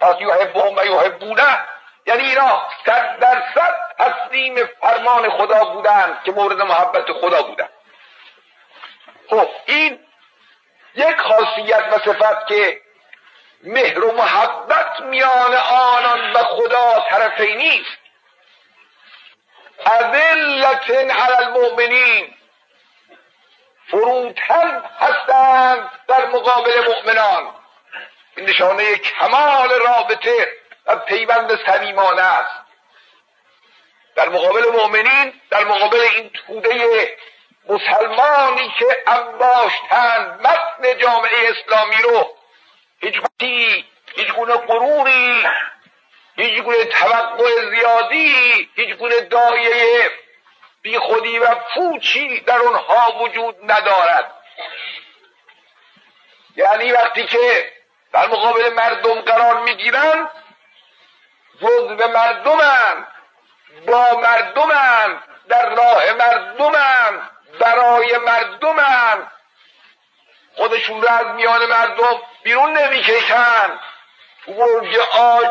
پس 0.00 0.16
یحبهم 0.20 0.76
و 0.76 0.84
یحبونه. 0.84 1.64
یعنی 2.06 2.28
اینا 2.28 2.62
صد 2.86 3.18
درصد 3.18 3.91
تسلیم 3.98 4.66
فرمان 4.66 5.30
خدا 5.30 5.64
بودن 5.64 6.18
که 6.24 6.32
مورد 6.32 6.62
محبت 6.62 7.12
خدا 7.12 7.42
بودن. 7.42 7.68
خب 9.30 9.48
این 9.66 10.00
یک 10.94 11.16
خاصیت 11.16 11.84
و 11.92 11.98
صفت 11.98 12.46
که 12.46 12.80
مهر 13.62 14.04
و 14.04 14.12
محبت 14.12 15.00
میان 15.00 15.54
آنان 15.54 16.32
و 16.32 16.44
خدا 16.44 17.04
طرفی 17.10 17.54
نیست. 17.54 17.98
اذلت 19.86 20.90
علی 20.90 21.34
المؤمنین 21.34 22.34
فروتن 23.90 24.84
هستند 25.00 25.90
در 26.08 26.26
مقابل 26.26 26.88
مؤمنان. 26.88 27.54
این 28.36 28.48
نشانه 28.48 28.96
کمال 28.96 29.70
رابطه 29.70 30.52
و 30.86 30.96
پیوند 30.96 31.64
صمیمانه 31.66 32.22
است. 32.22 32.61
در 34.14 34.28
مقابل 34.28 34.70
مؤمنین 34.72 35.40
در 35.50 35.64
مقابل 35.64 36.00
این 36.00 36.30
توده 36.30 37.16
مسلمانی 37.68 38.74
که 38.78 39.02
انباشتن 39.06 40.38
متن 40.40 40.98
جامعه 40.98 41.50
اسلامی 41.50 42.02
رو 42.02 42.36
هیچ 43.00 43.20
هیچ 44.14 44.32
گونه 44.32 44.54
غروری 44.54 45.46
هیچ 46.36 46.62
گونه 46.62 46.84
توقع 46.84 47.70
زیادی 47.70 48.34
هیچ 48.74 48.96
گونه 48.96 49.20
دایه 49.20 50.10
بی 50.82 50.98
خودی 50.98 51.38
و 51.38 51.54
پوچی 51.54 52.40
در 52.40 52.58
اونها 52.58 53.22
وجود 53.22 53.56
ندارد. 53.62 54.34
یعنی 56.56 56.92
وقتی 56.92 57.26
که 57.26 57.72
در 58.12 58.26
مقابل 58.26 58.72
مردم 58.72 59.20
قرار 59.20 59.62
می‌گیرند 59.62 60.30
جزو 61.60 62.08
مردمند 62.08 63.11
با 63.86 64.20
مردمند 64.20 65.22
در 65.48 65.74
راه 65.74 66.12
مردمند 66.12 67.30
برای 67.60 68.18
مردمند 68.18 69.32
خودشون 70.56 71.02
رو 71.02 71.08
از 71.08 71.26
میان 71.26 71.66
مردم 71.66 72.22
بیرون 72.42 72.78
نمی‌کشن. 72.78 73.78
برج 74.46 74.98
آج 75.12 75.50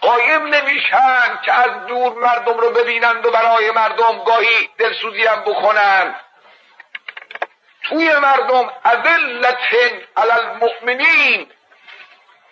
قایم 0.00 0.46
نمیشن 0.46 1.38
که 1.44 1.52
از 1.52 1.86
دور 1.86 2.12
مردم 2.12 2.58
رو 2.58 2.70
ببینند 2.70 3.26
و 3.26 3.30
برای 3.30 3.70
مردم 3.70 4.24
گاهی 4.24 4.70
دلسوزی 4.78 5.26
هم 5.26 5.40
بکنند 5.40 6.20
توی 7.82 8.18
مردم 8.18 8.72
اذلت 8.84 9.58
علی 10.16 10.30
المؤمنین. 10.30 11.52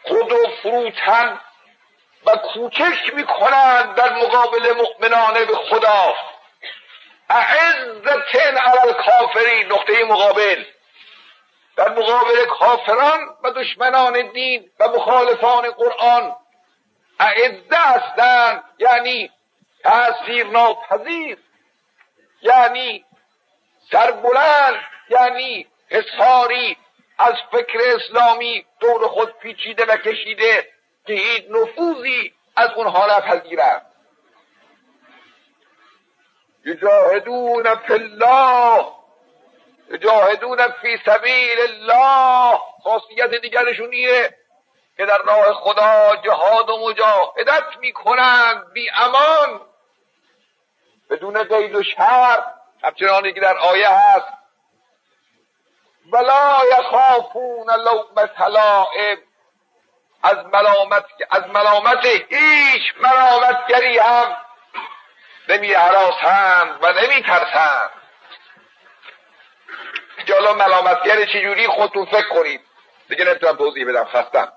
خود 0.02 0.32
و 0.32 0.46
فروتن 0.62 1.40
و 2.26 2.36
کوچک 2.36 3.14
می‌کنند 3.14 3.94
در 3.94 4.12
مقابل 4.12 4.72
مؤمنان 4.76 5.44
به 5.44 5.56
خدا. 5.56 6.14
اعزتن 7.30 8.56
علی 8.56 8.78
الکافرین 8.78 9.72
نقطه 9.72 10.04
مقابل. 10.04 10.64
در 11.76 11.88
مقابل 11.88 12.44
کافران 12.44 13.20
و 13.42 13.50
دشمنان 13.50 14.30
دین 14.32 14.70
و 14.80 14.88
مخالفان 14.88 15.70
قرآن. 15.70 16.36
اعزه 17.20 17.76
هستند 17.76 18.64
یعنی 18.78 19.30
تاثیر 19.82 20.46
ناپذیر 20.46 21.38
یعنی 22.42 23.04
سربلند 23.92 24.80
یعنی 25.10 25.66
حساری 25.90 26.76
از 27.18 27.34
فکر 27.52 27.78
اسلامی 27.80 28.66
دور 28.80 29.08
خود 29.08 29.38
پیچیده 29.38 29.84
و 29.84 29.96
کشیده. 29.96 30.75
که 31.06 31.12
هیچ 31.12 31.44
نفوذی 31.50 32.34
از 32.56 32.70
اونها 32.76 33.06
نپذیرند 33.06 33.86
یجاهدون 36.64 37.74
فی 37.74 37.92
الله 37.92 38.86
یجاهدون 39.90 40.68
فی 40.68 40.98
سبیل 41.06 41.60
الله. 41.60 42.58
خاصیت 42.82 43.34
دیگرشون 43.42 43.92
اینه 43.92 44.34
که 44.96 45.06
در 45.06 45.18
راه 45.18 45.52
خدا 45.52 46.16
جهاد 46.16 46.70
و 46.70 46.88
مجاهدت 46.88 47.76
می‌کنند 47.80 48.72
بی 48.72 48.90
امان 48.90 49.60
بدون 51.10 51.42
قید 51.42 51.74
و 51.74 51.82
شرط 51.82 52.44
همچنانی 52.82 53.32
که 53.32 53.40
در 53.40 53.56
آیه 53.56 53.88
هست 53.88 54.28
ولا 56.12 56.58
یخافون 56.78 57.70
لومت 57.70 58.40
لائم 58.40 59.18
از 60.26 60.36
ملامت 60.52 61.04
از 61.30 61.46
ملامت 61.46 62.04
هیچ 62.04 62.82
ملامتگری 63.00 63.98
هم 63.98 64.36
نمی 65.48 65.72
حراسند 65.72 66.78
و 66.82 66.92
نمی 66.92 67.22
ترسند. 67.22 67.90
جالا 70.24 70.54
ملامتگر 70.54 71.24
چجوری 71.24 71.66
خودتون 71.66 72.04
فکر 72.04 72.28
کنید؟ 72.28 72.60
دیگه 73.08 73.24
نمی‌تونم 73.24 73.56
توضیح 73.56 73.88
بدم 73.88 74.04
خستم. 74.04 74.52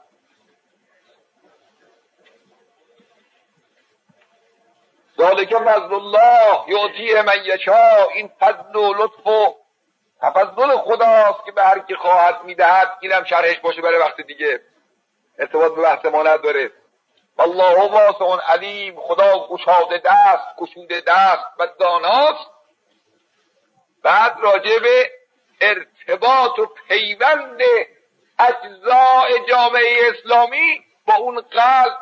ذالک 5.18 5.56
فضل 5.56 5.94
الله 5.94 6.64
یعطیه 6.68 7.22
من 7.22 7.44
یشا 7.44 8.08
این 8.14 8.32
فضل 8.40 8.76
و 8.76 8.94
لطف 8.94 9.28
و 9.28 9.56
تفضل 10.22 10.78
خداست 10.78 11.46
که 11.46 11.52
به 11.52 11.64
هر 11.64 11.80
کی 11.80 11.96
خواهد 11.96 12.44
می‌دهد 12.44 12.98
اینم 13.02 13.24
شرحش 13.24 13.60
باشه 13.60 13.82
برای 13.82 14.00
وقت 14.00 14.22
دیگه. 14.22 14.62
ارتباط 15.40 15.76
به 15.76 15.82
بحث 15.82 16.06
ما 16.06 16.24
نداره 16.24 16.72
الله 17.40 17.92
واسع 17.92 18.54
علیم 18.54 19.02
خدا 19.02 19.48
گشاده 19.48 19.98
دست 19.98 20.56
گشوده 20.58 21.02
دست 21.02 21.46
و 21.60 21.68
داناست. 21.80 22.50
بعد 24.04 24.38
راجع 24.42 24.80
به 24.80 25.12
ارتباط 25.62 26.60
و 26.60 26.66
پیوند 26.66 27.62
اجزاء 28.40 29.28
جامعه 29.50 30.12
اسلامی 30.14 30.86
با 31.08 31.16
اون 31.16 31.42
قلب 31.42 31.98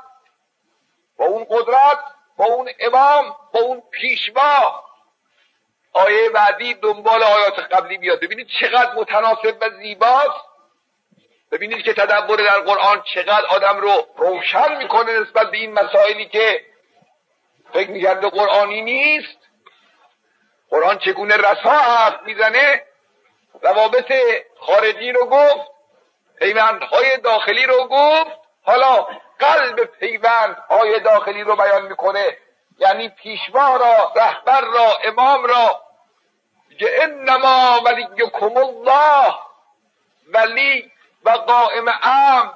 با 1.18 1.26
اون 1.26 1.46
قدرت 1.50 2.00
با 2.38 2.46
اون 2.46 2.70
امام 2.80 3.36
با 3.54 3.60
اون 3.60 3.84
پیشوا. 3.92 4.84
آیه 5.94 6.30
بعدی 6.30 6.74
دنبال 6.74 7.24
آیات 7.24 7.60
قبلی 7.60 7.98
بیاد. 7.98 8.20
ببینید 8.20 8.48
چقدر 8.60 8.94
متناسب 8.96 9.58
و 9.62 9.70
زیباست. 9.70 10.57
ببینید 11.52 11.84
که 11.84 11.94
تدبر 11.94 12.36
در 12.36 12.60
قرآن 12.60 13.04
چقدر 13.14 13.46
آدم 13.46 13.78
رو 13.78 14.08
روشن 14.18 14.78
می‌کنه 14.78 15.20
نسبت 15.20 15.52
به 15.52 15.58
این 15.58 15.74
مسائلی 15.74 16.26
که 16.26 16.66
فکر 17.74 17.90
می‌کرده 17.90 18.30
قرآنی 18.30 18.82
نیست. 18.82 19.38
قرآن 20.70 20.98
چگونه 20.98 21.38
رسا 21.38 21.70
حرف 21.70 22.20
می‌زنه؟ 22.26 22.84
روابط 23.62 24.14
خارجی 24.60 25.12
رو 25.12 25.26
گفت 25.26 25.72
پیوندهای 26.40 27.18
داخلی 27.18 27.66
رو 27.66 27.88
گفت. 27.88 28.38
حالا 28.64 29.08
قلب 29.40 29.84
پیوندهای 29.84 31.00
داخلی 31.00 31.44
رو 31.44 31.56
بیان 31.56 31.82
می‌کنه. 31.82 32.38
یعنی 32.80 33.10
پیشوا 33.10 33.76
را 33.76 34.14
رهبر 34.16 34.62
را 34.62 34.98
امام 35.04 35.46
را. 35.46 35.82
که 36.80 37.04
انما 37.04 37.82
ولیکم 37.86 38.58
الله 38.58 39.36
ولی 40.28 40.92
و 41.28 41.30
قائم 41.30 41.88
ام 42.04 42.54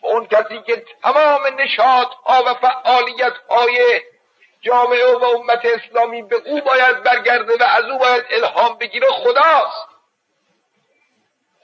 اون 0.00 0.26
کسی 0.26 0.62
که 0.62 0.84
تمام 1.02 1.46
نشاط 1.58 2.08
ها 2.24 2.42
و 2.46 2.54
فعالیت 2.54 3.32
های 3.50 4.00
جامعه 4.60 5.14
و 5.14 5.24
امت 5.24 5.64
اسلامی 5.64 6.22
به 6.22 6.36
او 6.36 6.60
باید 6.60 7.02
برگرده 7.02 7.56
و 7.60 7.62
از 7.62 7.84
او 7.84 7.98
باید 7.98 8.24
الهام 8.30 8.78
بگیره 8.78 9.06
خداست. 9.10 9.88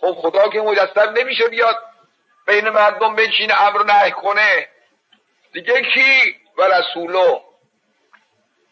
خب 0.00 0.12
خدا 0.12 0.48
که 0.48 0.60
مجسم 0.60 1.14
نمیشه 1.16 1.48
بیاد 1.48 1.76
بین 2.46 2.68
مردم 2.68 3.14
بنشینه 3.14 3.62
امر 3.62 3.82
نهی 3.82 4.10
کنه. 4.10 4.68
دیگه 5.52 5.82
کی؟ 5.82 6.36
و 6.58 6.62
رسولو. 6.62 7.40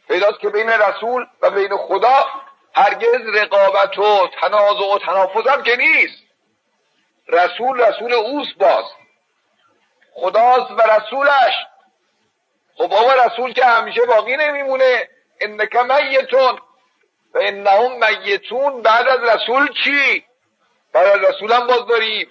پیداست 0.08 0.40
که 0.40 0.48
بین 0.48 0.68
رسول 0.68 1.26
و 1.40 1.50
بین 1.50 1.76
خدا 1.76 2.26
هرگز 2.74 3.28
رقابت 3.34 3.98
و 3.98 4.28
تنازع 4.40 4.94
و 4.94 4.98
تنافس 4.98 5.46
هم 5.46 5.62
که 5.62 5.76
نیست. 5.76 6.23
رسول 7.28 7.80
رسول 7.80 8.12
اوس 8.12 8.52
باز. 8.52 8.84
خداست 10.14 10.70
و 10.70 10.82
رسولش. 10.82 11.54
خب 12.76 12.86
بابا 12.86 13.12
رسول 13.12 13.52
که 13.52 13.64
همیشه 13.64 14.00
باقی 14.06 14.36
نمیمونه. 14.36 15.08
انک 15.40 15.76
میتون 15.76 16.58
و 17.34 17.38
انهم 17.38 17.98
میتون 17.98 18.82
بعد 18.82 19.08
از 19.08 19.20
رسول 19.20 19.68
چی؟ 19.84 20.24
بعد 20.92 21.06
از 21.06 21.20
رسول 21.20 21.66
باز 21.66 21.86
داریم. 21.86 22.30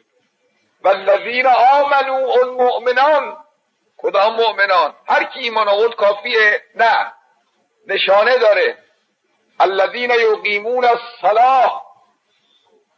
و 0.81 0.87
الذین 0.87 1.47
آمنو 1.47 2.13
اون 2.13 2.49
مؤمنان. 2.49 3.37
کدام 3.97 4.35
مؤمنان؟ 4.35 4.95
هر 5.07 5.23
کی 5.23 5.39
ایمان 5.39 5.67
آورد 5.67 5.95
کافیه؟ 5.95 6.61
نه. 6.75 7.13
نشانه 7.87 8.37
داره. 8.37 8.77
الذین 9.59 10.11
یقیمون 10.11 10.85
الصلاه 10.85 11.83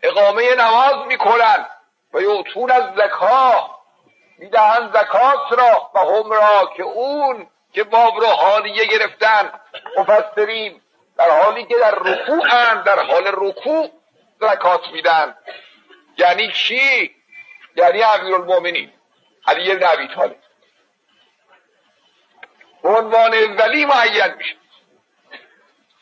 اقامه 0.04 0.56
نماز 0.56 1.08
می‌کنن. 1.08 1.66
و 2.16 2.22
یعطون 2.22 2.72
از 2.72 2.84
زکا 2.98 3.80
می‌دهند 4.38 4.98
زکات 4.98 5.60
را 5.60 5.92
و 5.96 6.00
هم 6.00 6.32
را 6.32 6.72
که 6.78 6.84
اون 6.84 7.48
که 7.74 7.84
باب 7.84 8.20
رو 8.20 8.28
حالیه 8.28 8.86
گرفتن 8.86 9.52
مفسرین 9.98 10.82
در 11.18 11.44
حالی 11.44 11.66
که 11.66 11.76
در 11.78 11.96
رکوع 11.96 12.84
در 12.84 13.00
حال 13.00 13.24
رکوع 13.34 13.92
زکات 14.42 14.88
میدن. 14.94 15.38
یعنی 16.18 16.52
چی؟ 16.52 17.16
یعنی 17.76 18.04
امیرالمؤمنین 18.04 18.92
علی 19.48 19.76
بن 19.76 19.88
ابی 19.88 20.08
طالب. 20.08 20.36
به 22.84 22.90
عنوان 22.90 23.56
ولی 23.58 23.86
معین 23.86 24.34
میشه. 24.38 24.56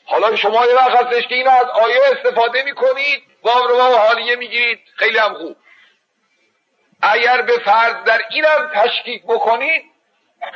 حالا 0.05 0.35
شما 0.35 0.65
یه 0.65 0.75
وقت 0.75 1.03
هستش 1.03 1.27
که 1.27 1.51
از 1.51 1.65
آیه 1.65 1.99
استفاده 2.11 2.63
می‌کنید 2.63 3.23
باب 3.41 3.67
رو 3.67 3.81
حالیه 3.81 4.35
می‌گیرید 4.35 4.79
خیلی 4.95 5.17
هم 5.17 5.33
خوب. 5.33 5.55
اگر 7.05 7.41
به 7.41 7.59
فرض 7.59 8.03
در 8.03 8.21
اینم 8.29 8.71
تشکیک 8.75 9.23
بکنید 9.23 9.83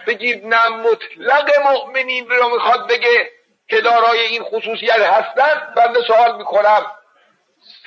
بگید 0.08 0.46
نه 0.46 0.68
مطلق 0.70 1.52
مؤمنین 1.60 2.30
رو 2.30 2.50
می‌خواد 2.50 2.88
بگه 2.88 3.32
که 3.70 3.82
دارای 3.82 4.20
این 4.20 4.44
خصوصیت 4.44 5.00
هستن. 5.00 5.74
بنده 5.76 6.02
سوال 6.02 6.38
می‌کنم 6.38 6.92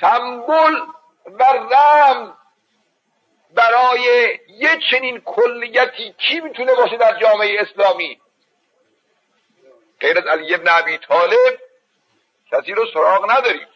سمبل 0.01 0.79
و 1.25 1.43
رمز 1.43 2.29
برای 3.55 4.39
یه 4.47 4.79
چنین 4.91 5.21
کلیتی 5.21 6.13
کی 6.17 6.39
می‌تونه 6.39 6.75
باشه 6.75 6.97
در 6.97 7.19
جامعه 7.19 7.61
اسلامی؟ 7.61 8.21
غیر 9.99 10.17
از 10.17 10.27
علی 10.27 10.55
ابن 10.55 10.67
ابی 10.69 10.97
طالب 10.97 11.59
کسی 12.51 12.73
رو 12.73 12.85
سراغ 12.93 13.31
نداریم. 13.31 13.67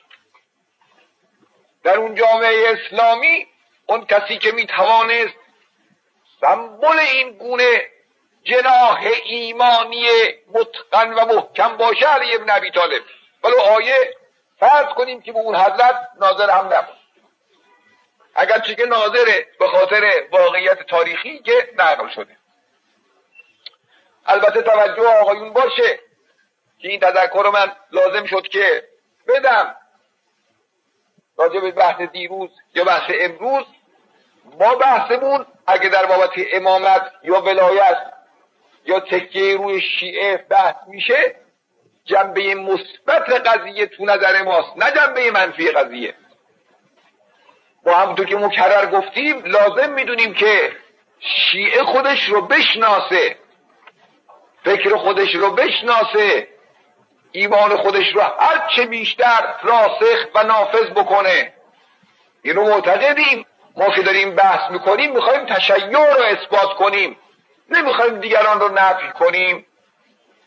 در 1.84 1.98
اون 1.98 2.16
جامعه 2.16 2.66
اسلامی 2.68 3.48
اون 3.86 4.06
کسی 4.06 4.38
که 4.38 4.52
می‌توانست 4.52 5.36
سمبل 6.42 7.00
این 7.00 7.32
گونه 7.32 7.82
جناح 8.44 9.08
ایمانی 9.26 10.08
متقن 10.48 11.14
و 11.14 11.26
محکم 11.26 11.78
باشه 11.78 12.08
علی 12.08 12.36
ابن 12.36 12.50
ابی 12.50 12.72
طالب. 12.72 13.04
ولو 13.44 13.60
آیه 13.60 14.16
فرض 14.60 14.86
کنیم 14.86 15.22
که 15.22 15.32
به 15.32 15.40
اون 15.40 15.56
حضرت 15.56 16.08
ناظر 16.20 16.50
هم 16.50 16.66
نبود. 16.74 16.96
اگرچه 18.36 18.76
که 18.76 18.86
ناظره 18.86 19.48
به 19.60 19.68
خاطر 19.68 20.28
واقعیت 20.32 20.84
تاریخی 20.84 21.40
که 21.40 21.70
نقل 21.78 22.10
شده. 22.10 22.38
البته 24.26 24.62
توجه 24.62 25.08
آقایون 25.08 25.54
باشه 25.54 26.00
که 26.80 26.88
این 26.88 27.00
تذکر 27.00 27.50
من 27.54 27.76
لازم 27.92 28.26
شد 28.26 28.48
که 28.48 28.88
بدم. 29.28 29.76
راجع 31.38 31.60
به 31.60 31.72
بحث 31.72 32.02
دیروز 32.02 32.50
یا 32.76 32.84
بحث 32.84 33.12
امروز 33.20 33.66
ما 34.60 34.76
بحثمون 34.76 35.46
اگه 35.68 35.89
در 35.89 36.06
بابت 36.06 36.32
امامت 36.54 37.12
یا 37.24 37.41
ولایت 37.41 37.98
یا 38.86 39.00
تکیه 39.00 39.58
روی 39.58 39.82
شیعه 39.82 40.38
بحث 40.38 40.76
میشه 40.88 41.36
جنبه 42.06 42.56
مثبت 42.56 43.48
قضیه 43.48 43.86
تو 43.86 44.06
نظر 44.06 44.43
ماست 44.43 44.78
نه 44.78 44.91
جنبه 44.91 45.32
منفی 45.32 45.72
قضیه. 45.72 46.16
با 47.86 47.93
همونطور 47.93 48.26
که 48.26 48.36
مکرر 48.36 48.86
گفتیم 48.86 49.46
لازم 49.46 49.91
می‌دونیم 49.93 50.34
که 50.34 50.72
شیعه 51.20 51.84
خودش 51.84 52.30
رو 52.30 52.41
بشناسه 52.41 53.36
فکر 54.64 54.96
خودش 54.96 55.36
رو 55.36 55.52
بشناسه 55.52 56.48
ایمان 57.32 57.78
خودش 57.78 58.16
رو 58.16 58.22
هر 58.22 58.70
چه 58.76 58.86
بیشتر 58.86 59.56
راسخ 59.64 60.28
و 60.36 60.43
نافذ 60.43 60.89
بکنه. 60.89 61.54
اینو 62.43 62.64
معتقدیم 62.64 63.46
ما 63.78 63.89
که 63.89 64.01
داریم 64.01 64.36
بحث 64.36 64.71
می‌کنیم 64.71 65.11
می‌خوایم 65.11 65.45
تشیع 65.45 66.13
رو 66.13 66.23
اثبات 66.23 66.73
کنیم. 66.73 67.17
نمی‌خوایم 67.69 68.19
دیگران 68.19 68.59
رو 68.59 68.69
نفی 68.73 69.07
کنیم. 69.19 69.65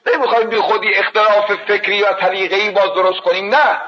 نمی‌خوایم 0.06 0.48
بی 0.48 0.56
خودی 0.56 0.94
اختلاف 0.94 1.52
فکری 1.68 2.02
و 2.02 2.12
طریقی 2.12 2.70
باز 2.70 2.94
درست 2.94 3.20
کنیم. 3.20 3.54
نه. 3.54 3.80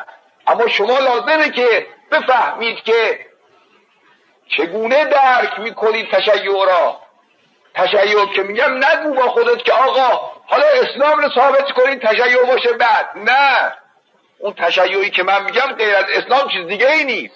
اما 0.47 0.69
شما 0.69 0.99
لازمه 0.99 1.51
که 1.51 1.87
بفهمید 2.13 2.83
که 2.83 3.27
چگونه 4.49 5.05
درک 5.05 5.59
می‌کنید 5.59 6.11
تشیع 6.11 6.67
را. 6.67 7.01
تشیع 7.75 8.27
که 8.27 8.43
میگم 8.43 8.85
نگو 8.85 9.15
با 9.15 9.29
خودت 9.29 9.65
که 9.65 9.73
آقا 9.73 10.31
حالا 10.47 10.67
اسلام 10.67 11.21
رو 11.21 11.31
ثابت 11.35 11.73
کنید 11.73 12.03
تشیع 12.03 12.45
باشه 12.45 12.73
بعد. 12.73 13.11
نه. 13.17 13.73
اون 14.39 14.55
تشیعی 14.55 15.11
که 15.11 15.23
من 15.23 15.45
میگم 15.45 15.73
غیر 15.73 15.97
از 15.97 16.05
اسلام 16.09 16.49
چیز 16.49 16.67
دیگه 16.67 16.91
ای 16.91 17.05
نیست. 17.05 17.35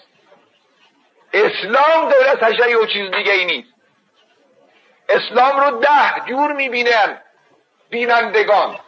اسلام 1.35 2.09
غیر 2.09 2.29
از 2.29 2.37
تشیع 2.37 2.87
چیز 2.87 3.11
دیگه 3.11 3.33
ای 3.33 3.45
نیست. 3.45 3.69
اسلام 5.09 5.61
رو 5.61 5.81
ده 5.81 6.21
جور 6.29 6.53
می‌بینن 6.53 7.21
بینندگان. 7.91 8.79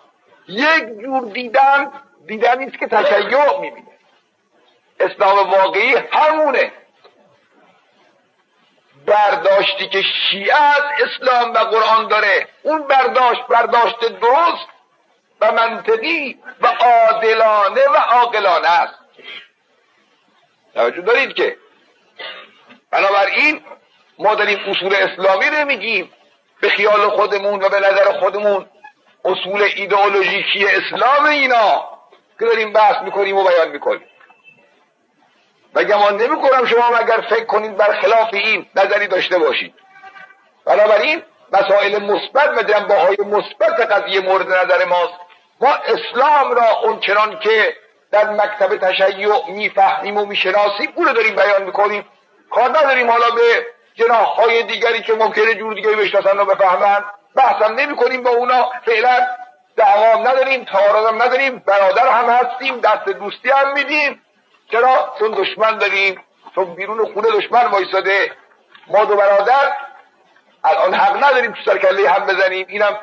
یک 0.48 0.84
جور 1.02 1.32
دیدن 1.32 1.92
دیدنی 2.26 2.66
است 2.66 2.78
که 2.78 2.86
تشیع 2.86 3.60
می‌بینه. 3.60 3.86
اسلام 5.00 5.50
واقعی 5.50 5.94
همونه. 6.12 6.72
برداشتی 9.06 9.88
که 9.88 10.02
شیعه 10.02 10.56
از 10.56 10.82
اسلام 11.00 11.52
و 11.52 11.58
قرآن 11.58 12.08
داره. 12.08 12.48
اون 12.62 12.82
برداشت 12.82 13.46
برداشت 13.46 13.98
درست 13.98 14.68
و 15.40 15.52
منطقی 15.52 16.38
و 16.60 16.66
عادلانه 16.66 17.88
و 17.88 17.96
عاقلانه 17.96 18.68
است. 18.68 18.98
توجه 20.74 21.00
دارید 21.00 21.34
که 21.34 21.56
بنابراین 22.90 23.64
ما 24.18 24.34
داریم 24.34 24.58
اصول 24.66 24.94
اسلامی 24.94 25.46
رو 25.46 25.64
میگیم 25.64 26.12
به 26.60 26.68
خیال 26.68 27.08
خودمون 27.10 27.62
و 27.62 27.68
به 27.68 27.80
نظر 27.80 28.18
خودمون. 28.20 28.66
اصول 29.24 29.62
ایدئولوژیکی 29.62 30.66
اسلام 30.66 31.24
اینا 31.24 31.88
که 32.38 32.44
داریم 32.46 32.72
بحث 32.72 33.02
می‌کنیم 33.02 33.36
و 33.36 33.44
بیان 33.44 33.68
می‌کنیم. 33.68 34.08
و 35.74 35.84
گمان 35.84 36.16
نمی 36.16 36.36
کنم 36.42 36.66
شما 36.66 36.96
اگر 36.96 37.20
فکر 37.30 37.44
کنید 37.44 37.76
بر 37.76 38.00
خلاف 38.00 38.28
این 38.32 38.66
نظری 38.76 39.06
داشته 39.06 39.38
باشید. 39.38 39.74
بنابراین 40.64 41.22
مسائل 41.52 42.02
مثبت 42.02 42.58
و 42.58 42.62
جنبه 42.62 42.94
های 42.94 43.16
مثبت 43.16 43.80
قضیه 43.92 44.20
مورد 44.20 44.52
نظر 44.52 44.84
ماست. 44.84 45.14
ما 45.60 45.74
اسلام 45.74 46.52
را 46.52 46.70
اونچنان 46.82 47.38
که 47.38 47.76
در 48.10 48.30
مکتب 48.30 48.76
تشیع 48.76 49.50
می‌فهمیم 49.50 50.16
و 50.16 50.24
می‌شناسیم. 50.24 50.92
او 50.94 51.04
رو 51.04 51.12
داریم 51.12 51.36
بیان 51.36 51.62
می‌کنیم. 51.62 52.08
کار 52.50 52.70
نداریم 52.70 53.10
حالا 53.10 53.30
به 53.30 53.66
جناح 53.94 54.26
های 54.26 54.62
دیگری 54.62 55.02
که 55.02 55.14
ممکنه 55.14 55.54
جور 55.54 55.74
دیگری 55.74 55.94
بشناسن 55.94 56.38
و 56.38 56.44
بفهمن. 56.44 57.04
بحثم 57.34 57.74
نمی 57.74 57.96
کنیم 57.96 58.22
با 58.22 58.30
اونا. 58.30 58.70
فعلا 58.86 59.26
دعوام 59.76 60.28
نداریم 60.28 60.64
تعارضم 60.64 61.22
نداریم. 61.22 61.58
برادر 61.66 62.08
هم 62.08 62.30
هستیم 62.30 62.80
دست 62.80 63.08
دوستی 63.08 63.50
هم 63.50 63.72
میدیم. 63.72 64.22
چرا؟ 64.72 65.14
چون 65.18 65.30
دشمن 65.30 65.78
داریم. 65.78 66.24
چون 66.54 66.74
بیرون 66.74 67.12
خونه 67.14 67.28
دشمن 67.30 67.66
وایساده. 67.66 68.32
ما 68.86 69.04
دو 69.04 69.16
برادر 69.16 69.72
الان 70.64 70.94
حق 70.94 71.24
نداریم 71.24 71.52
تو 71.52 71.70
سر 71.70 71.78
کله 71.78 72.10
هم 72.10 72.26
بزنیم. 72.26 72.66
اینم 72.68 72.98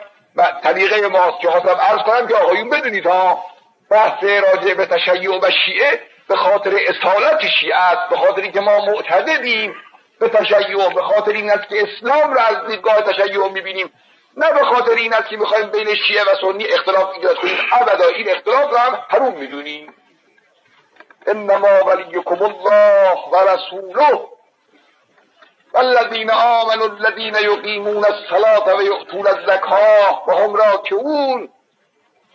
طریقه 0.64 1.08
ماست 1.08 1.40
که 1.42 1.50
خواستم 1.50 1.82
عرض 1.82 2.02
کنم 2.02 2.28
که 2.28 2.36
آقایون 2.36 2.70
بدونید 2.70 3.06
ها. 3.06 3.46
بحث 3.94 4.24
راجع 4.24 4.74
به 4.74 4.86
تشیع 4.86 5.40
و 5.40 5.52
شیعه 5.66 6.02
به 6.28 6.36
خاطر 6.36 6.72
اصالت 6.88 7.42
شیعه 7.60 7.78
است 7.78 8.10
به 8.10 8.18
خاطر 8.18 8.42
اینکه 8.42 8.60
ما 8.60 8.86
معتقدیم 8.86 9.76
به 10.20 10.30
تشیع 10.30 10.90
به 10.90 11.02
خاطر 11.02 11.32
این 11.32 11.52
است 11.52 11.70
که 11.70 11.84
اسلام 11.84 12.34
را 12.34 12.42
از 12.42 12.68
دیدگاه 12.68 13.02
تشیع 13.02 13.48
می‌بینیم. 13.48 13.92
نه 14.38 14.52
به 14.52 14.66
خاطر 14.66 14.92
این 14.92 15.14
است 15.14 15.30
که 15.30 15.38
می‌خوایم 15.38 15.70
بین 15.70 15.96
شیعه 15.96 16.24
و 16.24 16.36
سنی 16.42 16.66
اختلاف 16.66 17.10
ایجاد 17.16 17.36
کنیم. 17.36 17.58
ابدا 17.72 18.08
این 18.08 18.30
اختلاف 18.30 18.74
را 18.74 18.80
هم 18.80 19.06
حروم 19.10 19.34
می‌دونیم. 19.34 19.94
انما 21.28 21.84
ولیکم 21.86 22.44
الله 22.44 23.18
و 23.32 23.50
رسوله. 23.50 24.20
والذین 25.74 26.32
آمنوا 26.32 26.86
الذین 26.86 27.36
یقیمون 27.36 28.06
الصلاة 28.06 28.78
و 28.78 28.82
یؤتون 28.82 29.28
الزکاه 29.28 30.24
و 30.28 30.32
هم 30.32 30.56
راکعون. 30.56 31.50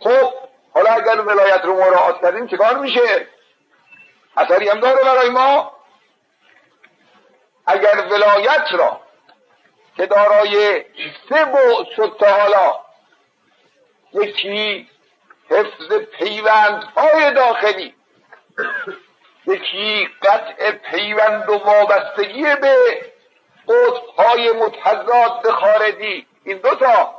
خب 0.00 0.34
اگر 0.88 1.20
ولایت 1.20 1.64
رو 1.64 1.80
مراعات 1.80 2.20
کردیم 2.20 2.46
چیکار 2.46 2.78
میشه؟ 2.78 3.28
اثری 4.36 4.68
هم 4.68 4.80
داره 4.80 5.04
برای 5.04 5.28
ما. 5.28 5.72
اگر 7.66 8.06
ولایت 8.10 8.72
را 8.72 9.00
که 9.96 10.06
دارای 10.06 10.84
سه 11.28 11.44
بعد 11.44 11.86
شد 11.96 12.16
تا 12.20 12.26
حالا 12.26 12.80
یکی 14.12 14.90
حفظ 15.50 15.92
پیوندهای 15.92 17.34
داخلی 17.34 17.94
یکی 19.46 20.08
قطع 20.22 20.70
پیوند 20.70 21.50
و 21.50 21.52
وابستگی 21.52 22.42
به 22.42 22.76
قطبهای 23.68 24.52
متضاد 24.52 25.50
خارجی 25.50 26.26
این 26.44 26.58
دوتا 26.58 27.14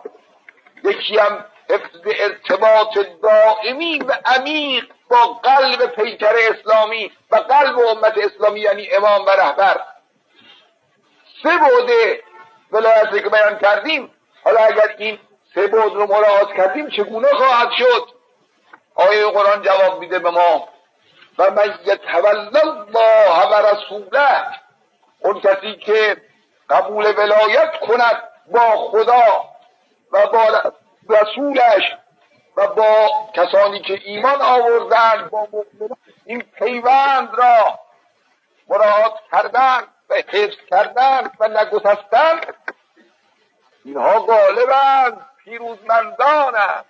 یکی 0.83 1.17
هم 1.17 1.45
حفظ 1.69 1.99
ارتباط 2.05 2.97
دائمی 3.23 3.99
و 3.99 4.13
عمیق 4.25 4.85
با 5.09 5.25
قلب 5.43 5.85
پیکر 5.85 6.35
اسلامی 6.49 7.11
و 7.31 7.35
قلب 7.35 7.79
امت 7.79 8.17
اسلامی 8.17 8.59
یعنی 8.59 8.89
امام 8.91 9.25
و 9.25 9.29
رهبر. 9.29 9.81
سه 11.43 11.57
بوده 11.57 12.23
ولایت 12.71 13.23
که 13.23 13.29
بیان 13.29 13.59
کردیم 13.59 14.11
حالا 14.43 14.59
اگر 14.59 14.95
این 14.97 15.19
سه 15.55 15.67
بود 15.67 15.95
رو 15.95 16.07
مراعات 16.07 16.53
کردیم 16.53 16.89
چگونه 16.89 17.27
خواهد 17.27 17.69
شد؟ 17.77 18.09
آیه 18.95 19.25
قرآن 19.25 19.61
جواب 19.61 19.99
میده 19.99 20.19
به 20.19 20.29
ما. 20.29 20.69
و 21.37 21.51
من 21.51 21.79
یتول 21.85 22.57
الله 22.57 23.47
و 23.51 23.67
رسوله. 23.67 24.45
اون 25.19 25.41
کسی 25.41 25.75
که 25.75 26.17
قبول 26.69 27.05
ولایت 27.17 27.79
کند 27.79 28.23
با 28.51 28.89
خدا 28.91 29.49
و 30.11 30.27
با 30.27 30.71
رسولش 31.09 31.95
و 32.57 32.67
با 32.67 33.09
کسانی 33.33 33.81
که 33.81 33.99
ایمان 34.05 34.41
آوردن 34.41 35.29
با 35.31 35.47
این 36.25 36.41
پیوند 36.41 37.35
را 37.35 37.79
مراعات 38.67 39.13
کردن 39.31 39.79
و 40.09 40.13
حفظ 40.13 40.57
کردن 40.69 41.31
و 41.39 41.47
نگسستن 41.47 42.41
اینها 43.85 44.19
غالبند 44.19 45.25
پیروزمندانند. 45.43 46.85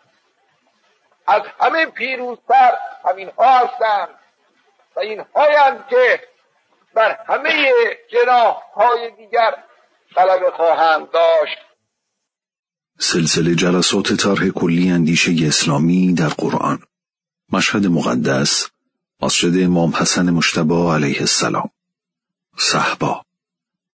از 1.28 1.41
همه 1.59 1.86
پیروزتر 1.86 2.78
همینها 3.05 3.57
هستند 3.57 4.20
و 4.95 4.99
اینهایند 4.99 5.88
که 5.89 6.28
بر 6.93 7.20
همه 7.28 7.74
جناح 8.07 8.63
های 8.76 9.11
دیگر 9.11 9.63
غلبه 10.15 10.51
خواهند 10.51 11.11
داشت. 11.11 11.57
سلسله 13.02 13.56
جلسات 13.56 14.14
طرح 14.14 14.50
کلی 14.50 14.89
اندیشه 14.89 15.36
اسلامی 15.47 16.14
در 16.14 16.28
قرآن. 16.28 16.80
مشهد 17.52 17.88
مقدس 17.88 18.68
مسجد 19.22 19.64
امام 19.64 19.95
حسن 19.95 20.30
مشتبه 20.30 20.93
علیه 20.93 21.20
السلام. 21.20 21.70
صحبا. 22.58 23.22